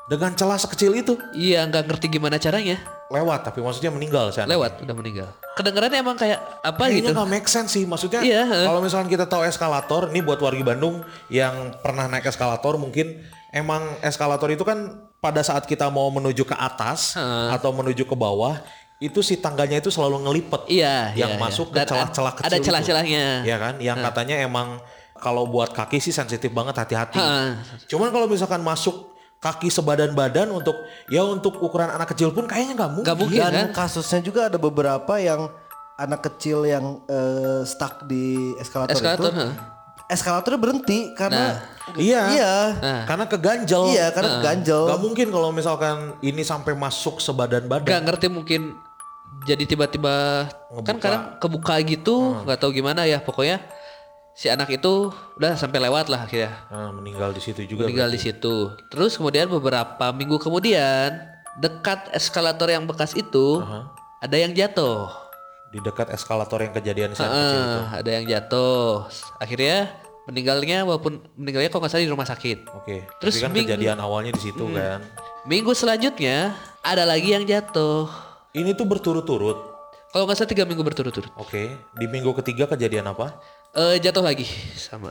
[0.05, 1.17] Dengan celah sekecil itu?
[1.33, 2.77] Iya nggak ngerti gimana caranya.
[3.09, 4.45] Lewat tapi maksudnya meninggal sih.
[4.45, 5.29] lewat udah meninggal.
[5.55, 7.17] Kedengarannya emang kayak apa Kayaknya gitu?
[7.17, 7.89] nggak make sense sih.
[7.89, 8.21] Maksudnya.
[8.21, 8.69] Iya.
[8.69, 13.25] Kalau misalnya kita tahu eskalator, ini buat warga Bandung yang pernah naik eskalator mungkin
[13.55, 17.15] emang eskalator itu kan pada saat kita mau menuju ke atas
[17.55, 18.59] atau menuju ke bawah
[19.03, 20.63] itu si tangganya itu selalu ngelipet.
[20.71, 21.75] Iya, yang iya, masuk iya.
[21.75, 22.49] ke Dan celah-celah kecil.
[22.49, 23.27] ada celah-celahnya.
[23.43, 23.75] Iya kan?
[23.83, 24.69] Yang katanya emang
[25.19, 27.19] kalau buat kaki sih sensitif banget hati-hati.
[27.19, 27.59] Heeh.
[27.91, 29.13] Cuman kalau misalkan masuk
[29.43, 30.73] kaki sebadan-badan untuk
[31.13, 33.05] ya untuk ukuran anak kecil pun kayaknya nggak mungkin.
[33.05, 33.41] Nggak mungkin.
[33.45, 33.69] dan kan?
[33.85, 35.53] kasusnya juga ada beberapa yang
[36.01, 39.53] anak kecil yang eh, stuck di eskalator, Eskalator, itu heeh.
[40.09, 41.61] Eskalatornya berhenti karena
[41.95, 42.23] Iya.
[42.33, 42.55] iya.
[43.05, 43.93] Karena keganjel.
[43.93, 47.85] iya karena ganjel Gak mungkin kalau misalkan ini sampai masuk sebadan badan.
[47.85, 48.73] Gak ngerti mungkin
[49.45, 50.49] jadi tiba-tiba
[50.87, 53.61] kan kadang kebuka gitu nggak tahu gimana ya pokoknya
[54.33, 56.55] si anak itu udah sampai lewat lah akhirnya.
[56.73, 57.85] Nah, meninggal di situ juga.
[57.85, 58.73] meninggal di situ.
[58.89, 61.15] Terus kemudian beberapa minggu kemudian
[61.61, 63.63] dekat eskalator yang bekas itu
[64.19, 65.07] ada yang jatuh
[65.75, 67.81] Di dekat eskalator yang kejadian saat kecil itu.
[67.93, 69.91] Ada yang jatuh akhirnya
[70.25, 73.03] meninggalnya walaupun meninggalnya kok nggak salah di rumah sakit Oke.
[73.19, 75.03] Terus Tapi kan minggu- kejadian awalnya di situ kan.
[75.45, 78.07] minggu selanjutnya ada lagi yang jatuh
[78.53, 79.59] Ini tuh berturut-turut.
[80.09, 81.75] kalau nggak salah tiga minggu berturut-turut Oke.
[81.93, 83.35] Di minggu ketiga kejadian apa?
[83.75, 84.47] Eh jatuh lagi
[84.79, 85.11] sama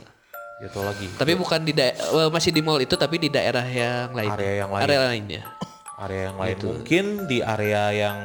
[0.56, 1.10] Jatuh lagi.
[1.12, 4.30] Tapi bukan di dae- eh, masih di mall itu tapi di daerah yang lain.
[4.32, 4.82] Area yang lain.
[4.82, 5.42] Area lainnya.
[6.04, 8.18] Area yang lain mungkin di area yang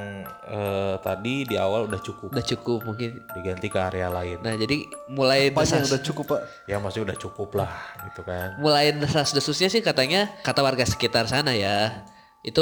[0.45, 3.23] eh, tadi di awal udah cukup Udah cukup mungkin.
[3.39, 4.43] diganti ke area lain.
[4.43, 6.41] Nah jadi mulai desas, udah cukup pak?
[6.67, 7.71] Ya maksudnya udah cukup lah
[8.11, 8.59] gitu kan.
[8.59, 12.03] mulai desas-desusnya sih katanya kata warga sekitar sana ya
[12.43, 12.61] itu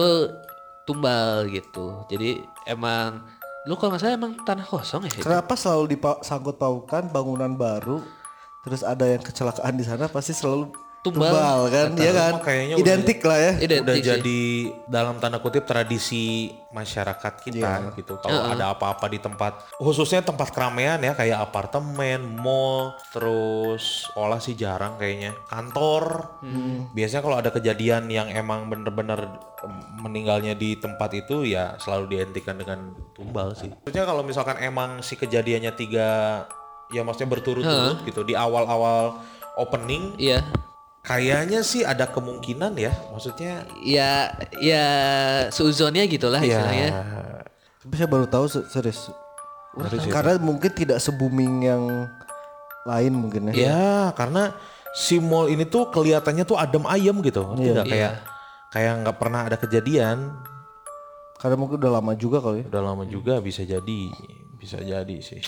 [0.85, 2.05] tumbal gitu.
[2.07, 3.25] Jadi emang
[3.67, 5.11] lu kalau nggak salah emang tanah kosong ya.
[5.11, 5.23] itu?
[5.27, 7.99] Kenapa selalu disangkut paukan bangunan baru,
[8.63, 11.29] terus ada yang kecelakaan di sana pasti selalu Tumbal.
[11.29, 11.87] tumbal, kan?
[11.95, 12.33] Iya kan?
[12.39, 13.53] Kayaknya udah- Identik lah ya.
[13.55, 14.03] Identik udah sih.
[14.03, 14.41] jadi
[14.85, 16.25] dalam tanda kutip tradisi
[16.69, 18.19] masyarakat kita gitu.
[18.19, 24.53] Kalau ada apa-apa di tempat khususnya tempat keramaian ya kayak apartemen, mall, terus sekolah sih
[24.53, 25.31] jarang kayaknya.
[25.47, 26.27] Kantor.
[26.91, 29.31] Biasanya kalau ada kejadian yang emang bener-bener
[29.97, 32.79] meninggalnya di tempat itu ya selalu dihentikan dengan
[33.11, 33.71] tumbal sih.
[33.79, 36.09] Maksudnya kalau misalkan emang si kejadiannya tiga
[36.87, 39.17] ya maksudnya berturut-turut gitu di awal-awal
[39.55, 40.45] opening Iya.
[41.07, 44.85] Kayaknya sih ada kemungkinan ya maksudnya Ya ya
[45.49, 46.89] seuzonnya gitulah ya istilahnya.
[47.79, 49.07] Tapi saya baru tahu se- serius.
[50.09, 51.83] Karena mungkin tidak se booming yang
[52.83, 53.53] lain mungkin ya.
[53.53, 54.51] ya karena
[54.91, 57.87] si mall ini tuh kelihatannya tuh adem ayem gitu ngerti nggak?
[57.87, 58.13] kayak
[58.71, 60.31] kayak nggak pernah ada kejadian
[61.37, 62.65] Karena mungkin udah lama juga kali ya.
[62.67, 64.01] udah lama juga bisa jadi
[64.57, 65.43] bisa jadi sih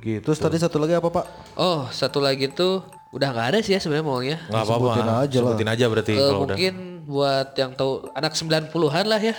[0.00, 1.26] gitu Terus tadi satu lagi apa pak?
[1.54, 2.80] Oh satu lagi tuh
[3.16, 4.36] udah nggak ada sih ya sebenarnya mallnya.
[4.44, 5.42] nggak apa-apa Sebutin aja lah.
[5.42, 9.34] sebutin aja berarti Eh, kalau udah mungkin buat yang tahu anak 90-an lah ya.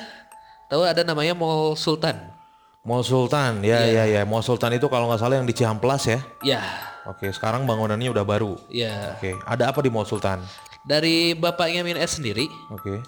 [0.67, 2.17] Tahu ada namanya Mall Sultan.
[2.81, 6.19] Mall Sultan ya ya ya Mall Sultan itu kalau nggak salah yang di Cihamplas ya
[6.41, 6.63] Ya,
[7.03, 9.11] oke sekarang bangunannya udah baru ya.
[9.13, 10.39] oke ada apa di Mall Sultan
[10.81, 12.47] Dari bapaknya Min S sendiri.
[12.69, 13.03] oke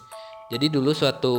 [0.50, 1.32] Jadi dulu suatu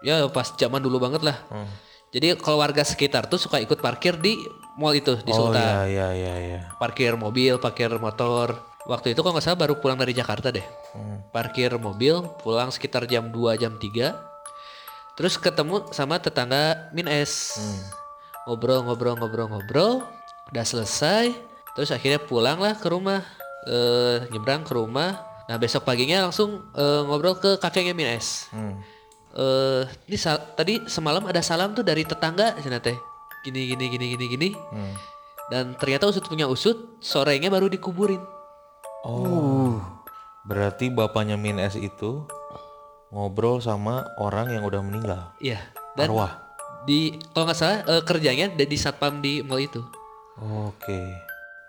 [0.00, 1.38] ya pas zaman dulu banget lah.
[1.48, 1.70] Hmm.
[2.08, 4.34] Jadi kalau warga sekitar tuh suka ikut parkir di
[4.78, 5.58] mall itu di oh Sultan.
[5.58, 8.62] ya ya ya ya Parkir mobil, parkir motor.
[8.86, 10.64] Waktu itu kalau nggak salah baru pulang dari Jakarta deh.
[10.94, 11.20] Hmm.
[11.34, 14.16] Parkir mobil, pulang sekitar jam 2 jam 3.
[15.18, 17.58] Terus ketemu sama tetangga Min S.
[17.58, 17.82] Hmm.
[18.48, 19.92] Ngobrol, ngobrol, ngobrol, ngobrol.
[20.54, 21.34] Udah selesai.
[21.76, 23.20] Terus akhirnya pulang lah ke rumah.
[23.68, 25.20] Eh, nyebrang ke rumah.
[25.50, 28.48] Nah besok paginya langsung eh, ngobrol ke kakeknya Min S.
[28.54, 28.78] Hmm.
[29.36, 30.16] Eh, ini
[30.56, 32.96] tadi semalam ada salam tuh dari tetangga cina teh.
[33.48, 34.48] Gini gini gini gini gini.
[34.52, 34.92] Hmm.
[35.48, 38.20] Dan ternyata usut punya usut, sorenya baru dikuburin.
[39.08, 39.80] Oh.
[40.44, 42.28] Berarti bapaknya Min S itu
[43.08, 45.32] ngobrol sama orang yang udah meninggal.
[45.40, 45.64] Iya.
[45.96, 46.44] Dan Arwah.
[46.84, 49.80] di kalau nggak salah eh, kerjanya di satpam di mall itu.
[50.68, 51.00] Oke.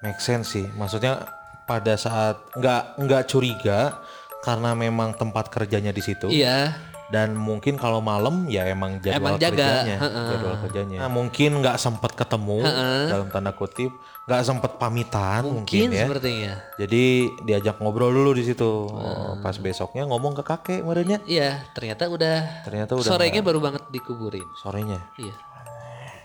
[0.04, 0.68] Make sense sih.
[0.76, 1.24] Maksudnya
[1.64, 4.04] pada saat nggak nggak curiga
[4.44, 6.28] karena memang tempat kerjanya di situ.
[6.28, 6.76] Iya.
[7.10, 10.28] Dan mungkin kalau malam ya emang jadwal Emang jaga, kerjanya, heeh.
[10.30, 10.98] jadwal kerjanya.
[11.02, 12.62] Nah, mungkin nggak sempat ketemu
[13.10, 13.90] dalam tanda kutip,
[14.24, 16.06] nggak sempat pamitan mungkin, Mungkin ya.
[16.06, 16.54] sepertinya.
[16.78, 17.04] Jadi
[17.42, 18.86] diajak ngobrol dulu di situ.
[18.86, 21.18] Oh, Pas besoknya ngomong ke kakek merenya.
[21.26, 24.46] Iya, ternyata udah Ternyata udah sorenya baru banget dikuburin.
[24.54, 25.02] sorenya.
[25.18, 25.34] Iya.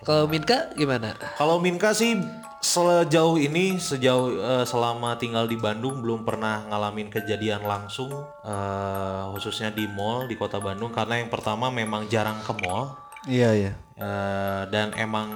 [0.04, 1.16] Kalau Minka gimana?
[1.40, 2.20] Kalau Minka sih
[2.60, 8.12] sejauh ini sejauh eh, selama tinggal di Bandung belum pernah ngalamin kejadian langsung
[8.44, 13.50] eh, khususnya di mall di kota Bandung karena yang pertama memang jarang ke mall Iya
[13.56, 13.72] iya.
[13.96, 15.28] eh, dan emang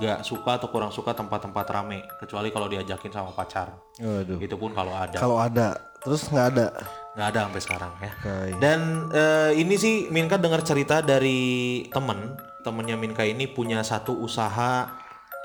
[0.00, 3.76] nggak suka atau kurang suka tempat-tempat rame kecuali kalau diajakin sama pacar.
[4.00, 4.40] Waduh.
[4.40, 5.16] Itu pun kalau ada.
[5.20, 6.66] Kalau ada, terus nggak ada.
[7.14, 8.12] nggak ada sampai sekarang ya.
[8.16, 8.36] Oke.
[8.58, 8.80] Dan
[9.12, 12.34] eh, ini sih Minka dengar cerita dari temen,
[12.64, 14.88] temennya Minka ini punya satu usaha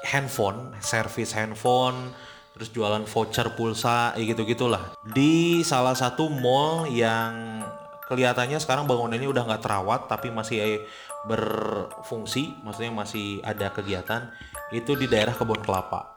[0.07, 2.15] handphone, servis handphone,
[2.55, 4.95] terus jualan voucher pulsa, ya gitu gitulah.
[5.03, 7.61] Di salah satu mall yang
[8.07, 10.87] kelihatannya sekarang bangunannya udah nggak terawat, tapi masih
[11.27, 14.31] berfungsi, maksudnya masih ada kegiatan.
[14.71, 16.15] Itu di daerah Kebun Kelapa.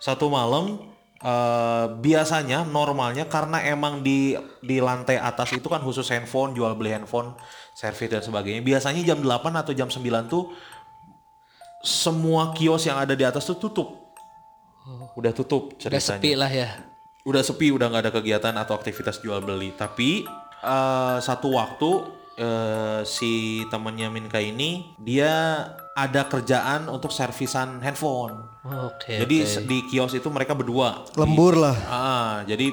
[0.00, 0.91] Satu malam
[1.22, 6.92] eh, biasanya normalnya karena emang di di lantai atas itu kan khusus handphone, jual beli
[6.92, 7.32] handphone,
[7.72, 8.60] servis dan sebagainya.
[8.60, 10.50] Biasanya jam 8 atau jam 9 tuh
[11.82, 13.88] semua kios yang ada di atas tuh tutup.
[15.14, 16.18] Udah tutup Udah ceritanya.
[16.18, 16.68] sepi lah ya.
[17.22, 19.70] Udah sepi, udah nggak ada kegiatan atau aktivitas jual beli.
[19.74, 20.26] Tapi
[20.62, 21.90] eh, satu waktu
[22.38, 28.40] eh, si temannya Minka ini dia ada kerjaan untuk servisan handphone.
[28.64, 29.20] Oke.
[29.20, 31.04] Jadi se- di kios itu mereka berdua.
[31.14, 31.76] Lembur lah.
[31.84, 32.72] Ah, jadi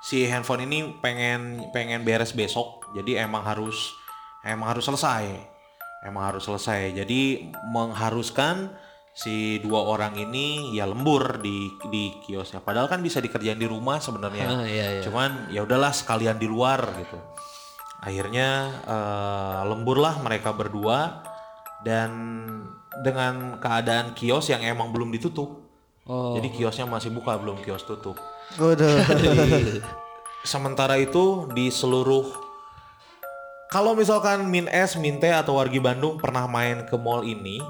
[0.00, 2.86] si handphone ini pengen pengen beres besok.
[2.94, 3.90] Jadi emang harus
[4.42, 5.26] emang harus selesai.
[6.00, 6.94] Emang harus selesai.
[6.94, 8.70] Jadi mengharuskan
[9.10, 12.62] si dua orang ini ya lembur di di kiosnya.
[12.62, 14.46] Padahal kan bisa dikerjain di rumah sebenarnya.
[14.46, 15.02] Ah, iya, iya.
[15.02, 17.18] Cuman ya udahlah sekalian di luar gitu.
[18.00, 18.48] Akhirnya
[18.86, 21.26] eh, lemburlah mereka berdua
[21.86, 22.10] dan
[23.00, 25.62] dengan keadaan kios yang emang belum ditutup.
[26.04, 26.34] Oh.
[26.34, 28.18] Jadi kiosnya masih buka, belum kios tutup.
[28.58, 29.00] Waduh.
[30.42, 32.50] Sementara itu di seluruh
[33.70, 37.62] kalau misalkan Min S, Min T atau wargi Bandung pernah main ke mall ini,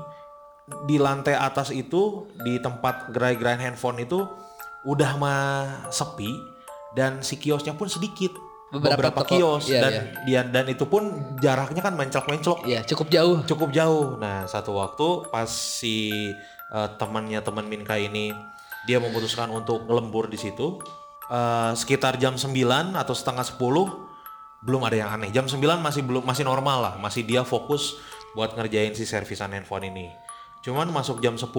[0.88, 4.24] di lantai atas itu di tempat gerai-gerai handphone itu
[4.88, 5.44] udah mah
[5.92, 6.32] sepi
[6.96, 8.32] dan si kiosnya pun sedikit.
[8.70, 11.10] Beberapa Beberapa, toko, kios iya, dan dia dan itu pun
[11.42, 13.36] jaraknya kan menclok-menclok Iya, cukup jauh.
[13.42, 14.14] cukup jauh.
[14.22, 16.30] Nah, satu waktu pas si
[16.70, 18.30] eh, temannya teman Minka ini
[18.86, 20.78] dia memutuskan untuk ngelembur di situ
[21.26, 22.46] eh, sekitar jam 9
[22.94, 23.58] atau setengah 10
[24.62, 25.34] belum ada yang aneh.
[25.34, 27.98] Jam 9 masih belum masih normal lah, masih dia fokus
[28.38, 30.06] buat ngerjain si servisan handphone ini.
[30.62, 31.50] Cuman masuk jam 10,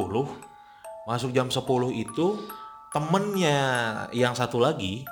[1.10, 1.60] masuk jam 10
[1.92, 2.40] itu
[2.94, 3.60] temennya
[4.16, 5.04] yang satu lagi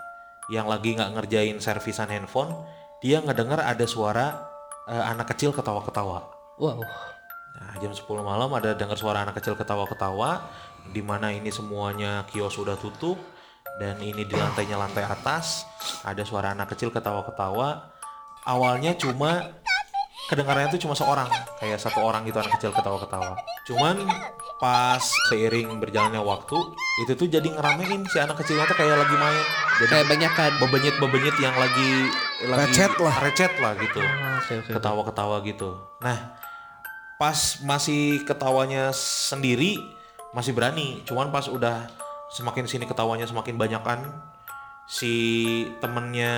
[0.49, 2.51] yang lagi nggak ngerjain servisan handphone,
[2.99, 4.49] dia ngedengar ada suara
[4.89, 6.25] eh, anak kecil ketawa-ketawa.
[6.59, 6.81] Wow.
[7.59, 10.47] Nah, jam 10 malam ada dengar suara anak kecil ketawa-ketawa
[10.89, 13.19] di mana ini semuanya kios sudah tutup
[13.77, 15.67] dan ini di lantainya lantai atas
[16.03, 17.95] ada suara anak kecil ketawa-ketawa.
[18.47, 19.61] Awalnya cuma
[20.29, 21.25] kedengarannya itu cuma seorang,
[21.57, 23.33] kayak satu orang gitu anak kecil ketawa-ketawa.
[23.65, 24.05] Cuman
[24.59, 26.57] pas seiring berjalannya waktu
[27.01, 29.43] itu tuh jadi ngeramein si anak kecilnya tuh kayak lagi main.
[29.79, 30.51] Jadi Kayak banyakan.
[30.59, 31.91] bebenyit-bebenyit yang lagi
[32.43, 33.15] lagi Recet lah.
[33.19, 34.55] recet lah gitu oke.
[34.69, 36.35] ketawa-ketawa gitu nah
[37.15, 39.75] pas masih ketawanya sendiri
[40.31, 41.87] masih berani cuman pas udah
[42.29, 44.03] semakin sini ketawanya semakin banyakan
[44.89, 45.13] si
[45.77, 46.33] temennya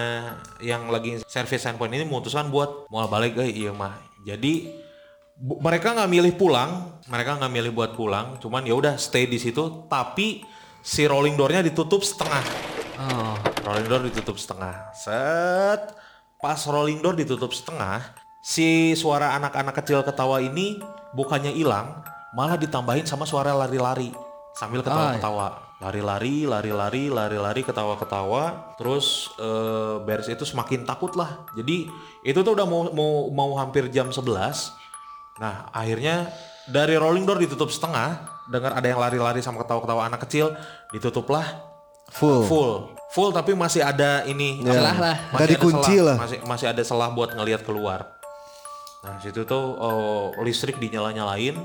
[0.60, 3.96] yang lagi service handphone ini memutuskan buat mau balik eh iya mah
[4.28, 4.76] jadi
[5.40, 9.40] bu- mereka nggak milih pulang mereka nggak milih buat pulang cuman ya udah stay di
[9.40, 10.44] situ tapi
[10.84, 12.44] si rolling doornya ditutup setengah
[13.02, 13.34] Oh.
[13.66, 14.94] rolling door ditutup setengah.
[14.94, 15.82] Set.
[16.38, 18.14] Pas rolling door ditutup setengah,
[18.46, 20.78] si suara anak-anak kecil ketawa ini
[21.10, 22.06] bukannya hilang,
[22.38, 24.14] malah ditambahin sama suara lari-lari
[24.54, 25.70] sambil ketawa-ketawa.
[25.82, 28.78] Lari-lari, lari-lari, lari-lari, ketawa-ketawa.
[28.78, 31.41] Terus eh, beres itu semakin takut lah.
[31.58, 31.89] Jadi
[32.22, 34.22] itu tuh udah mau mau mau hampir jam 11.
[35.41, 36.30] Nah, akhirnya
[36.70, 40.54] dari rolling door ditutup setengah, dengar ada yang lari-lari sama ketawa-ketawa anak kecil,
[40.94, 41.72] ditutuplah
[42.12, 42.44] Full.
[42.44, 42.74] full
[43.15, 45.17] full tapi masih ada ini Celah lah.
[45.32, 46.17] masih ada dikunci celah, lah.
[46.20, 48.20] masih masih ada celah buat ngelihat keluar
[49.00, 51.56] nah situ tuh oh, listrik dinyala-nyalain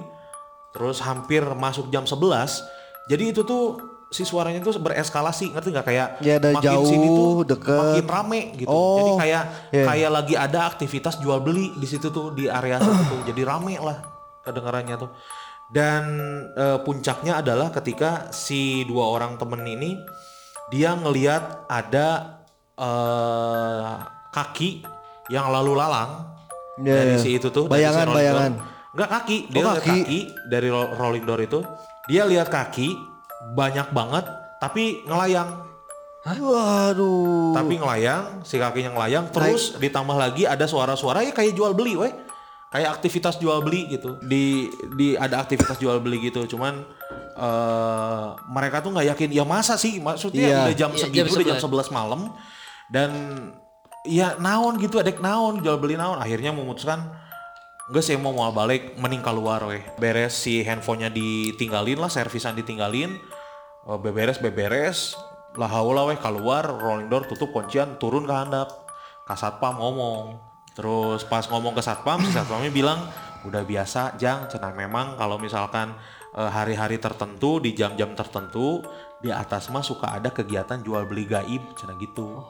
[0.71, 2.63] terus hampir masuk jam 11
[3.11, 3.79] jadi itu tuh
[4.17, 7.77] si suaranya tuh bereskalasi ngerti nggak kayak Ya, ada makin sini tuh jauh, deket.
[7.77, 9.85] makin rame gitu Oh, jadi kayak iya.
[9.85, 13.77] kayak lagi ada aktivitas jual beli di situ tuh di area situ tuh jadi rame
[13.77, 14.01] lah
[14.41, 15.11] kedengarannya tuh
[15.69, 16.03] dan
[16.51, 20.01] eh, puncaknya adalah ketika si dua orang temen ini
[20.67, 22.41] dia ngeliat ada
[22.77, 23.95] eh,
[24.31, 24.71] kaki
[25.29, 26.33] yang lalu lalang
[26.77, 27.19] Iya, dari iya.
[27.19, 28.53] si itu tuh dari si Bayangan, bayangan.
[28.93, 29.97] Enggak kaki, dia Oh, lihat kaki.
[29.99, 31.61] kaki dari ro- rolling door itu.
[32.07, 33.16] Dia lihat kaki
[33.55, 34.25] banyak banget
[34.59, 35.63] tapi ngelayang.
[36.27, 37.55] Waduh.
[37.55, 42.11] Tapi ngelayang, si kakinya ngelayang terus ditambah lagi ada suara-suara ya kayak jual beli weh.
[42.75, 44.19] Kayak aktivitas jual beli gitu.
[44.27, 44.67] Di
[44.99, 46.43] di ada aktivitas jual beli gitu.
[46.51, 46.83] Cuman
[47.37, 50.59] eh mereka tuh nggak yakin ya masa sih maksudnya Iya.
[50.67, 52.21] udah jam Iya, segitu jam udah jam 11 malam
[52.89, 53.11] dan
[54.09, 57.05] ya naon gitu adek naon jual beli naon akhirnya memutuskan
[57.87, 59.79] Enggak sih mau mau balik mending keluar weh.
[59.95, 63.15] Beres si handphonenya ditinggalin lah, servisan ditinggalin.
[63.87, 65.15] Eh, beberes beberes.
[65.55, 68.69] Lah haula weh keluar, rolling door tutup kuncian, turun ke handap.
[69.25, 70.37] Ka satpam ngomong.
[70.77, 73.01] Terus pas ngomong ke satpam, si satpamnya bilang,
[73.49, 75.95] "Udah biasa, Jang, cenah memang kalau misalkan
[76.37, 78.85] eh, hari-hari tertentu di jam-jam tertentu
[79.25, 82.45] di atas mah suka ada kegiatan jual beli gaib, cenah gitu."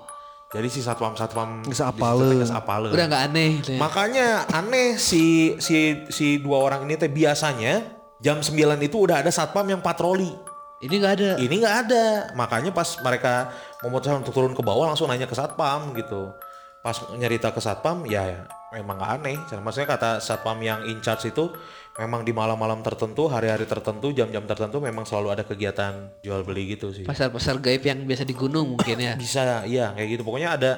[0.51, 2.33] Jadi si situ apaleun.
[2.33, 2.95] teh geus apaleun.
[2.95, 3.51] Udah nggak aneh.
[3.61, 3.79] gitu ya.
[3.83, 7.83] Makanya aneh si si si dua orang ini teh biasanya
[8.23, 10.33] jam 9 itu udah ada satpam yang patroli.
[10.77, 11.31] Ini nggak ada.
[11.41, 12.05] Ini nggak ada.
[12.37, 13.49] Makanya pas mereka
[13.81, 16.37] memutuskan untuk turun ke bawah langsung nanya ke satpam gitu.
[16.85, 18.45] Pas nyerita ke satpam ya
[18.77, 19.37] memang nggak aneh.
[19.57, 21.49] Maksudnya kata satpam yang in charge itu
[21.97, 26.93] memang di malam-malam tertentu, hari-hari tertentu, jam-jam tertentu memang selalu ada kegiatan jual beli gitu
[26.93, 27.09] sih.
[27.09, 29.17] Pasar-pasar gaib yang biasa di gunung mungkin ya.
[29.23, 30.23] Bisa, iya kayak gitu.
[30.29, 30.73] Pokoknya ada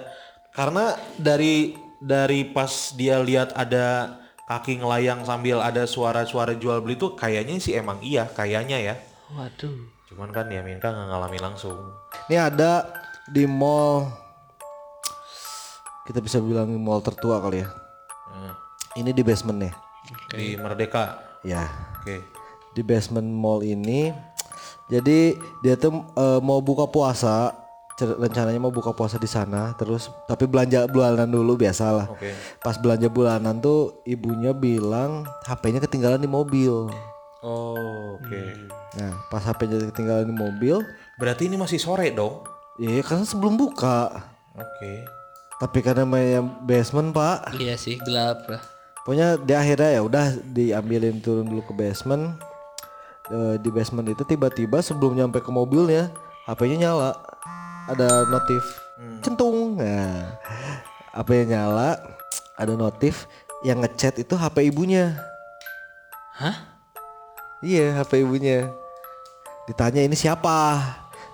[0.55, 4.15] karena dari dari pas dia lihat ada
[4.47, 8.95] kaki ngelayang sambil ada suara-suara jual beli itu kayaknya sih emang iya, kayaknya ya.
[9.33, 9.77] Waduh.
[10.09, 11.77] Cuman kan ya Minka nggak ngalamin langsung.
[12.33, 12.89] Ini ada
[13.29, 14.09] di mall
[16.09, 17.69] kita bisa bilang mall tertua kali ya.
[18.33, 18.53] Hmm.
[18.97, 19.77] Ini di basementnya.
[20.33, 21.21] Di Merdeka.
[21.45, 21.69] Ya.
[22.01, 22.25] Oke.
[22.73, 24.09] Di basement mall ini
[24.89, 27.53] jadi dia tuh eh, mau buka puasa
[27.99, 32.09] rencananya mau buka puasa di sana terus tapi belanja bulanan dulu biasalah.
[32.09, 32.33] Oke.
[32.65, 36.89] Pas belanja bulanan tuh ibunya bilang HP-nya ketinggalan di mobil.
[37.39, 38.43] Oh, oke.
[38.95, 40.83] Nah, pas HP-nya ketinggalan di mobil,
[41.17, 42.43] Berarti ini masih sore dong.
[42.77, 44.11] ya kan sebelum buka.
[44.55, 45.07] Oke.
[45.59, 48.63] Tapi karena mainnya basement pak, Iya sih gelap lah.
[49.03, 52.39] pokoknya di akhirnya ya udah diambilin turun dulu ke basement.
[53.29, 56.11] Eh, di basement itu tiba-tiba sebelum nyampe ke mobilnya,
[56.47, 57.11] HP-nya nyala,
[57.87, 58.63] ada notif,
[59.21, 59.77] centung.
[59.77, 60.39] Nah,
[61.13, 61.91] HP-nya nyala,
[62.55, 63.27] ada notif
[63.61, 65.19] yang ngechat itu HP ibunya.
[66.35, 66.78] Hah?
[67.65, 68.71] Iya, HP ibunya.
[69.67, 70.79] Ditanya ini siapa?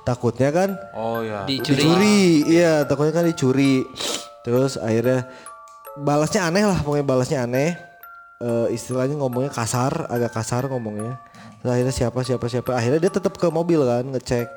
[0.04, 1.48] Takutnya kan Oh ya.
[1.48, 1.80] Dicuri.
[1.80, 3.88] dicuri iya takutnya kan dicuri
[4.44, 5.24] terus akhirnya
[5.96, 7.72] balasnya aneh lah pokoknya balasnya aneh
[8.44, 11.16] Eh, istilahnya ngomongnya kasar agak kasar ngomongnya
[11.62, 14.50] terus akhirnya siapa siapa siapa akhirnya dia tetap ke mobil kan ngecek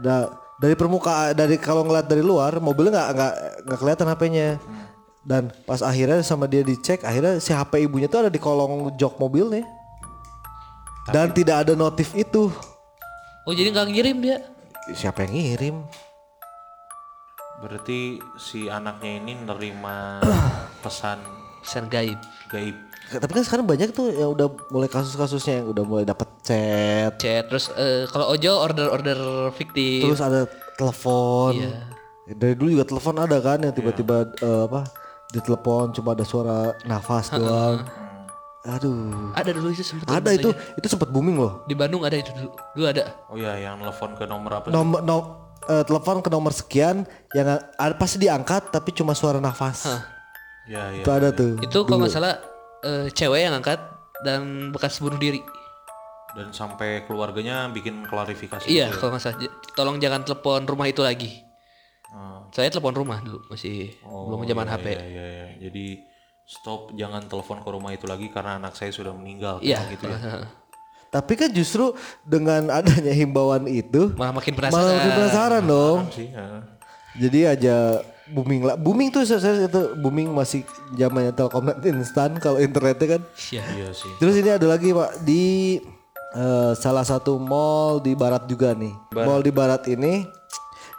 [0.00, 3.34] nah, dari permukaan dari kalau ngeliat dari luar mobilnya nggak nggak
[3.66, 4.48] nggak kelihatan HP-nya
[5.26, 9.20] dan pas akhirnya sama dia dicek akhirnya si HP ibunya tuh ada di kolong jok
[9.20, 9.66] mobilnya
[11.08, 12.50] dan tidak ada notif itu
[13.42, 14.38] Oh jadi nggak ngirim dia?
[14.90, 15.76] siapa yang ngirim
[17.56, 18.00] Berarti
[18.36, 20.20] si anaknya ini nerima
[20.84, 21.18] pesan
[21.58, 22.14] Pesan gaib.
[22.46, 22.76] gaib.
[23.08, 27.44] Tapi kan sekarang banyak tuh yang udah mulai kasus-kasusnya yang udah mulai dapet chat, Chat
[27.46, 29.18] terus eh, kalau Ojo order-order
[29.50, 30.02] fiktif.
[30.04, 31.58] terus ada telepon.
[32.28, 34.86] Dari dulu juga telepon ada kan yang tiba-tiba eh, apa
[35.28, 37.82] ditelepon cuma ada suara nafas doang.
[38.66, 39.30] Aduh.
[39.38, 41.62] Ada dulu itu sempet Ada itu itu sempat booming loh.
[41.70, 42.50] di Bandung ada itu dulu.
[42.74, 43.14] Dulu ada.
[43.30, 44.66] Oh ya, yang telepon ke nomor apa?
[44.68, 44.74] sih?
[44.74, 45.16] Nomor no,
[45.70, 49.86] eh, telepon ke nomor sekian yang ada pasti diangkat tapi cuma suara nafas.
[50.66, 51.02] Ya, ya.
[51.06, 51.62] Itu ada tuh.
[51.62, 52.42] Itu kalau nggak salah
[52.82, 53.78] eh, cewek yang angkat
[54.26, 55.38] dan bekas bunuh diri.
[56.34, 58.66] Dan sampai keluarganya bikin klarifikasi.
[58.68, 59.38] Iya, kalau nggak salah.
[59.72, 61.46] Tolong jangan telepon rumah itu lagi.
[62.12, 62.48] Oh.
[62.50, 64.86] Saya telepon rumah dulu masih belum zaman HP.
[64.94, 65.46] Iya, iya, iya.
[65.68, 65.86] Jadi
[66.46, 69.58] stop jangan telepon ke rumah itu lagi karena anak saya sudah meninggal.
[69.58, 69.82] Iya.
[69.82, 70.18] Kayak gitu ya.
[71.16, 71.94] Tapi kan justru
[72.26, 74.94] dengan adanya himbauan itu Malah makin malah penasaran.
[74.94, 75.98] makin penasaran dong.
[76.14, 76.46] Sih, ya.
[77.16, 77.76] Jadi aja
[78.30, 78.76] booming lah.
[78.78, 80.62] Booming tuh saya, itu booming masih
[80.94, 83.22] zamannya Telkomnet instan kalau internetnya kan.
[83.50, 83.62] Iya.
[83.74, 84.12] Iya sih.
[84.22, 85.44] Terus ini ada lagi Pak di
[86.36, 88.92] eh, salah satu mall di barat juga nih.
[89.14, 90.26] Mall di barat ini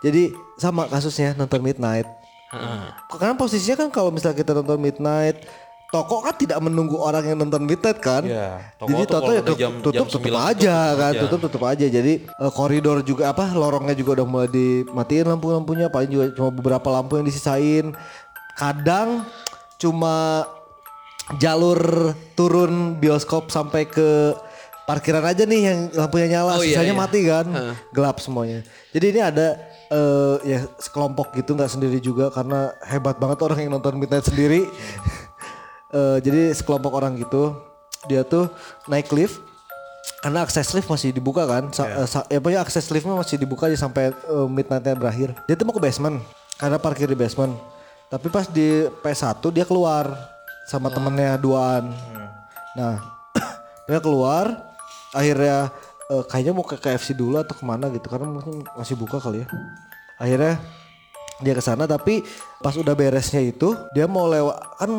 [0.02, 2.08] jadi sama kasusnya nonton midnight.
[3.10, 5.44] Karena posisinya kan kalau misalnya kita nonton midnight
[5.88, 9.56] Toko kan tidak menunggu orang yang nonton midnight kan, Iya, toko jadi kalau ya tutup,
[9.56, 11.20] jam- tutup, jam tutup 9 aja tutup kan, aja.
[11.24, 11.86] tutup tutup aja.
[11.88, 16.92] Jadi eh, koridor juga apa, lorongnya juga udah mulai dimatiin lampu-lampunya, paling juga cuma beberapa
[16.92, 17.96] lampu yang disisain.
[18.60, 19.24] Kadang
[19.80, 20.44] cuma
[21.40, 21.80] jalur
[22.36, 24.36] turun bioskop sampai ke
[24.84, 27.00] parkiran aja nih yang lampunya nyala, Oh, iya, sisanya iya.
[27.00, 27.46] mati kan,
[27.92, 28.60] gelap semuanya.
[28.92, 29.56] Jadi ini ada
[29.90, 34.66] eh, ya sekelompok gitu nggak sendiri juga karena hebat banget orang yang nonton midnight sendiri.
[35.88, 37.56] Eh, jadi sekelompok orang gitu,
[38.12, 38.52] dia tuh
[38.92, 39.40] naik lift
[40.20, 43.72] karena akses lift masih dibuka kan, Sa- eh, sa- ya pokoknya akses liftnya masih dibuka
[43.72, 45.32] aja sampai eh, midnightnya berakhir.
[45.48, 46.20] Dia tuh mau ke basement
[46.60, 47.56] karena parkir di basement.
[48.12, 50.12] Tapi pas di P1 dia keluar
[50.68, 51.88] sama temennya duaan.
[52.76, 53.00] Nah
[53.88, 54.60] dia keluar,
[55.16, 55.72] akhirnya
[56.10, 59.44] eh, kayaknya mau ke KFC dulu atau ke mana gitu karena mungkin masih buka kali
[59.44, 59.48] ya.
[60.18, 60.58] Akhirnya
[61.38, 62.26] dia ke sana tapi
[62.60, 64.92] pas udah beresnya itu dia mau lewat kan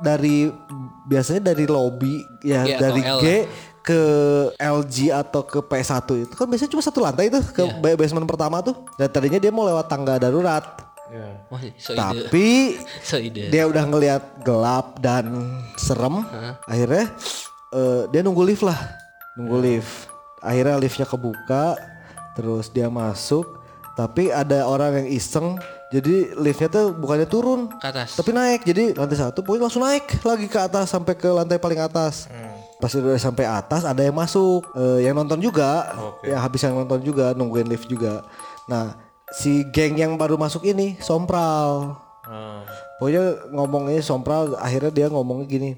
[0.00, 0.52] dari
[1.06, 3.26] biasanya dari lobby ya G dari L G
[3.80, 4.00] ke
[4.60, 6.34] LG atau ke P1 itu.
[6.36, 8.76] Kan biasanya cuma satu lantai itu ke ba- basement pertama tuh.
[8.96, 10.60] Dan tadinya dia mau lewat tangga darurat.
[11.08, 11.48] Iya.
[11.48, 12.76] Wah, so tapi
[13.08, 13.48] So ide.
[13.48, 15.32] dia udah ngelihat gelap dan
[15.80, 16.20] serem.
[16.68, 17.08] Akhirnya
[17.72, 18.76] eh, dia nunggu lift lah.
[19.40, 20.09] Nunggu lift
[20.40, 21.76] akhirnya liftnya kebuka
[22.34, 23.60] terus dia masuk.
[23.94, 28.14] Tapi ada orang yang iseng jadi liftnya tuh bukannya turun Ke atas.
[28.14, 28.62] tapi naik.
[28.62, 32.30] Jadi lantai satu pokoknya langsung naik lagi ke atas sampai ke lantai paling atas.
[32.80, 35.90] Pas udah sampai atas ada yang masuk Eh, yang nonton juga.
[36.22, 38.22] Yang habis yang nonton juga nungguin lift juga.
[38.70, 38.94] Nah
[39.34, 41.98] si geng yang baru masuk ini sompral.
[42.24, 42.62] Ah.
[43.02, 45.70] Pokoknya ngomongnya sompral akhirnya dia ngomongnya gini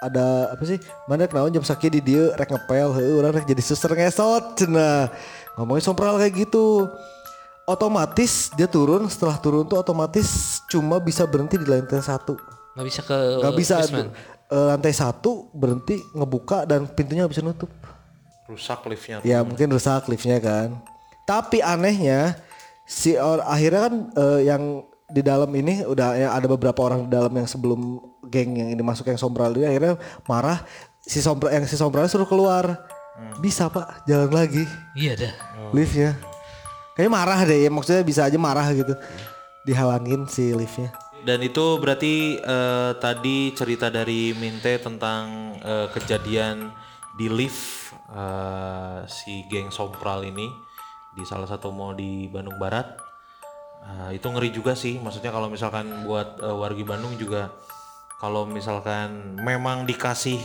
[0.00, 3.60] ada apa sih mana kenalan jam sakit di dia rek ngepel heuh urang rek jadi
[3.60, 5.12] suster ngesot cenah
[5.60, 6.88] ngomongnya sompral kayak gitu
[7.68, 12.34] otomatis dia turun setelah turun tuh otomatis cuma bisa berhenti di lantai satu
[12.70, 14.10] Nggak bisa ke nggak bisa basement.
[14.50, 17.70] eh, lantai satu berhenti ngebuka dan pintunya nggak bisa nutup
[18.50, 19.22] Rusak liftnya.
[19.22, 20.74] Ya mungkin rusak liftnya kan.
[21.22, 22.34] Tapi anehnya
[22.82, 27.10] si or, akhirnya kan eh, yang di dalam ini udah ya ada beberapa orang di
[27.12, 27.98] dalam yang sebelum
[28.30, 30.62] geng yang ini masuk yang sombral ini akhirnya marah
[31.02, 32.78] si sombral yang si sombral suruh keluar.
[33.44, 34.64] Bisa pak jalan lagi
[34.96, 35.34] Iya dah.
[35.76, 36.16] liftnya.
[36.96, 38.96] Kayaknya marah deh ya maksudnya bisa aja marah gitu.
[39.68, 40.88] Dihalangin si liftnya.
[41.20, 46.72] Dan itu berarti eh, tadi cerita dari Minte tentang eh, kejadian
[47.20, 50.48] di lift eh, si geng Sompral ini
[51.12, 53.09] di salah satu mall di Bandung Barat.
[53.80, 54.96] Ah, itu ngeri juga sih.
[54.96, 57.50] Maksudnya kalau misalkan buat eh, wargi Bandung juga
[58.16, 60.36] kalau misalkan memang dikasih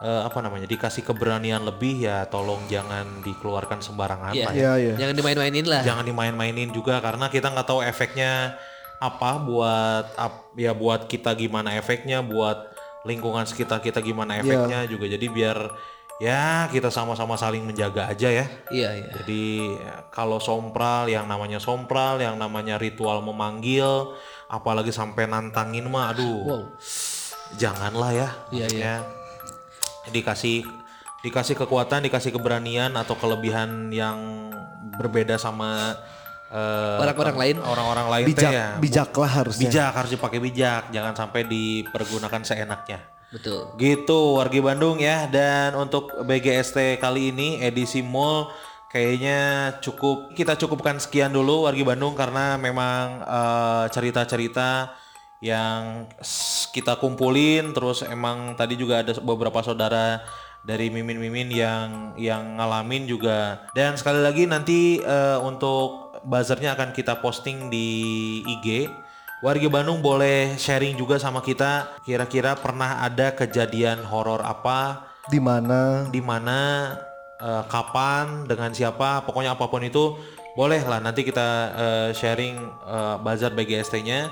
[0.00, 4.44] eh, apa namanya dikasih keberanian lebih ya tolong jangan dikeluarkan sembarangan Iya.
[4.44, 4.58] lah ya.
[4.58, 4.94] Iya, iya.
[4.96, 5.82] Jangan dimain-mainin lah.
[5.82, 8.54] Jangan dimain-mainin juga karena kita nggak tahu efeknya
[8.98, 12.72] apa buat ap- ya buat kita gimana efeknya buat
[13.04, 15.58] lingkungan sekitar kita gimana efeknya juga jadi biar
[16.16, 18.46] ya kita sama-sama saling menjaga aja ya.
[18.70, 19.08] Iya, iya.
[19.18, 19.44] Jadi
[19.74, 24.14] ya, kalau sompral yang namanya sompral, yang namanya ritual memanggil,
[24.46, 26.62] apalagi sampai nantangin mah, aduh, Wow.
[27.54, 28.28] janganlah ya.
[28.48, 28.94] Iya, Maksudnya
[30.10, 30.58] dikasih
[31.24, 34.52] dikasih kekuatan, dikasih keberanian atau kelebihan yang
[34.94, 35.96] berbeda sama
[36.52, 37.56] eh, Orang-orang lain.
[37.58, 38.66] orang-orang lain teh Bijak, ya.
[38.78, 39.64] bijaklah harusnya.
[39.66, 43.00] Bijak harus dipakai bijak, jangan sampai dipergunakan seenaknya.
[43.34, 43.74] Betul.
[43.74, 45.26] Gitu wargi Bandung ya.
[45.26, 48.54] Dan untuk BGST kali ini edisi mall
[48.94, 54.94] kayaknya cukup kita cukupkan sekian dulu wargi Bandung karena memang eh, cerita-cerita
[55.42, 56.06] yang
[56.70, 60.22] kita kumpulin terus emang tadi juga ada beberapa saudara
[60.64, 63.66] dari mimin-mimin yang yang ngalamin juga.
[63.74, 67.86] Dan sekali lagi nanti eh, untuk buzzernya akan kita posting di
[68.46, 68.86] IG
[69.42, 76.08] Warga Bandung boleh sharing juga sama kita kira-kira pernah ada kejadian horor apa Di mana?
[76.08, 76.92] di mana
[77.40, 80.16] eh, kapan dengan siapa pokoknya apa pun itu
[80.54, 82.56] boleh lah nanti kita eh, sharing
[82.86, 84.30] eh, bazar BGST-nya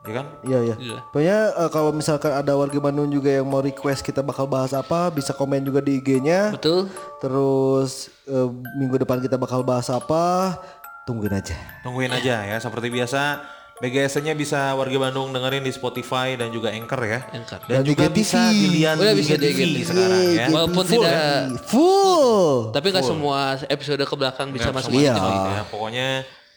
[0.00, 0.76] ya kan Iya, iya.
[0.80, 0.98] Iya.
[1.12, 5.12] Pokoknya eh, kalau misalkan ada warga Bandung juga yang mau request kita bakal bahas apa,
[5.12, 6.56] bisa komen juga di IG-nya.
[6.56, 6.88] Betul.
[7.20, 8.48] Terus eh,
[8.80, 10.56] minggu depan kita bakal bahas apa,
[11.04, 11.52] tungguin aja.
[11.84, 13.44] tungguin aja ya seperti biasa
[13.80, 17.60] BGST-nya bisa warga Bandung dengerin di Spotify dan juga Anchor ya Anchor.
[17.64, 18.14] dan, Dan di juga IGTV.
[18.14, 19.80] bisa dilihat Udah di bisa di IGTV IGTV.
[19.82, 21.16] sekarang ya Walaupun Full, tidak
[21.64, 22.48] full.
[22.70, 25.12] tapi nggak semua episode ke belakang bisa masuk Iya.
[25.12, 25.48] di TV.
[25.50, 26.08] Ya, pokoknya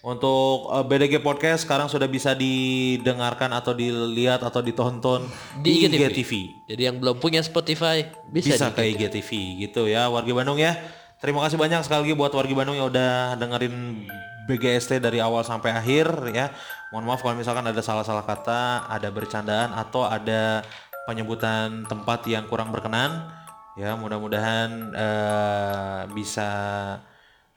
[0.02, 5.24] untuk uh, BDG Podcast sekarang sudah bisa didengarkan atau dilihat atau ditonton
[5.58, 5.96] di di, IGTV.
[6.04, 6.32] IGTV.
[6.68, 9.30] Jadi yang belum punya Spotify bisa, Bisa di- ke IGTV
[9.64, 10.76] gitu ya warga Bandung ya.
[11.18, 14.04] Terima kasih banyak sekali lagi buat warga Bandung yang udah dengerin
[14.44, 16.52] BGST dari awal sampai akhir ya.
[16.94, 20.62] Mohon maaf kalau misalkan ada salah-salah kata, ada bercandaan atau ada
[21.10, 23.34] penyebutan tempat yang kurang berkenan.
[23.74, 26.50] Ya, mudah-mudahan eh, bisa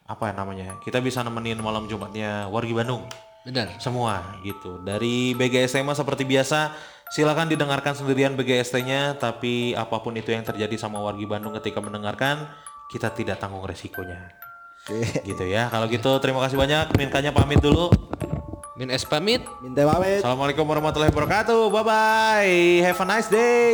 [0.09, 0.81] apa ya namanya?
[0.81, 3.05] Kita bisa nemenin malam Jumatnya warga Bandung
[3.45, 3.77] Benar.
[3.77, 4.81] semua gitu.
[4.81, 6.73] Dari BGST mah seperti biasa,
[7.13, 12.49] silakan didengarkan sendirian BGST-nya, tapi apa pun itu yang terjadi sama wargi Bandung ketika mendengarkan,
[12.89, 14.33] kita tidak tanggung resikonya.
[15.29, 15.69] Gitu ya.
[15.69, 16.97] Kalau gitu terima kasih banyak.
[16.97, 17.93] Minkanya pamit dulu.
[18.77, 19.41] Min S pamit.
[19.65, 20.21] Minta pamit.
[20.21, 21.73] Assalamualaikum warahmatullahi wabarakatuh.
[21.73, 22.85] Bye bye.
[22.85, 23.73] Have a nice day.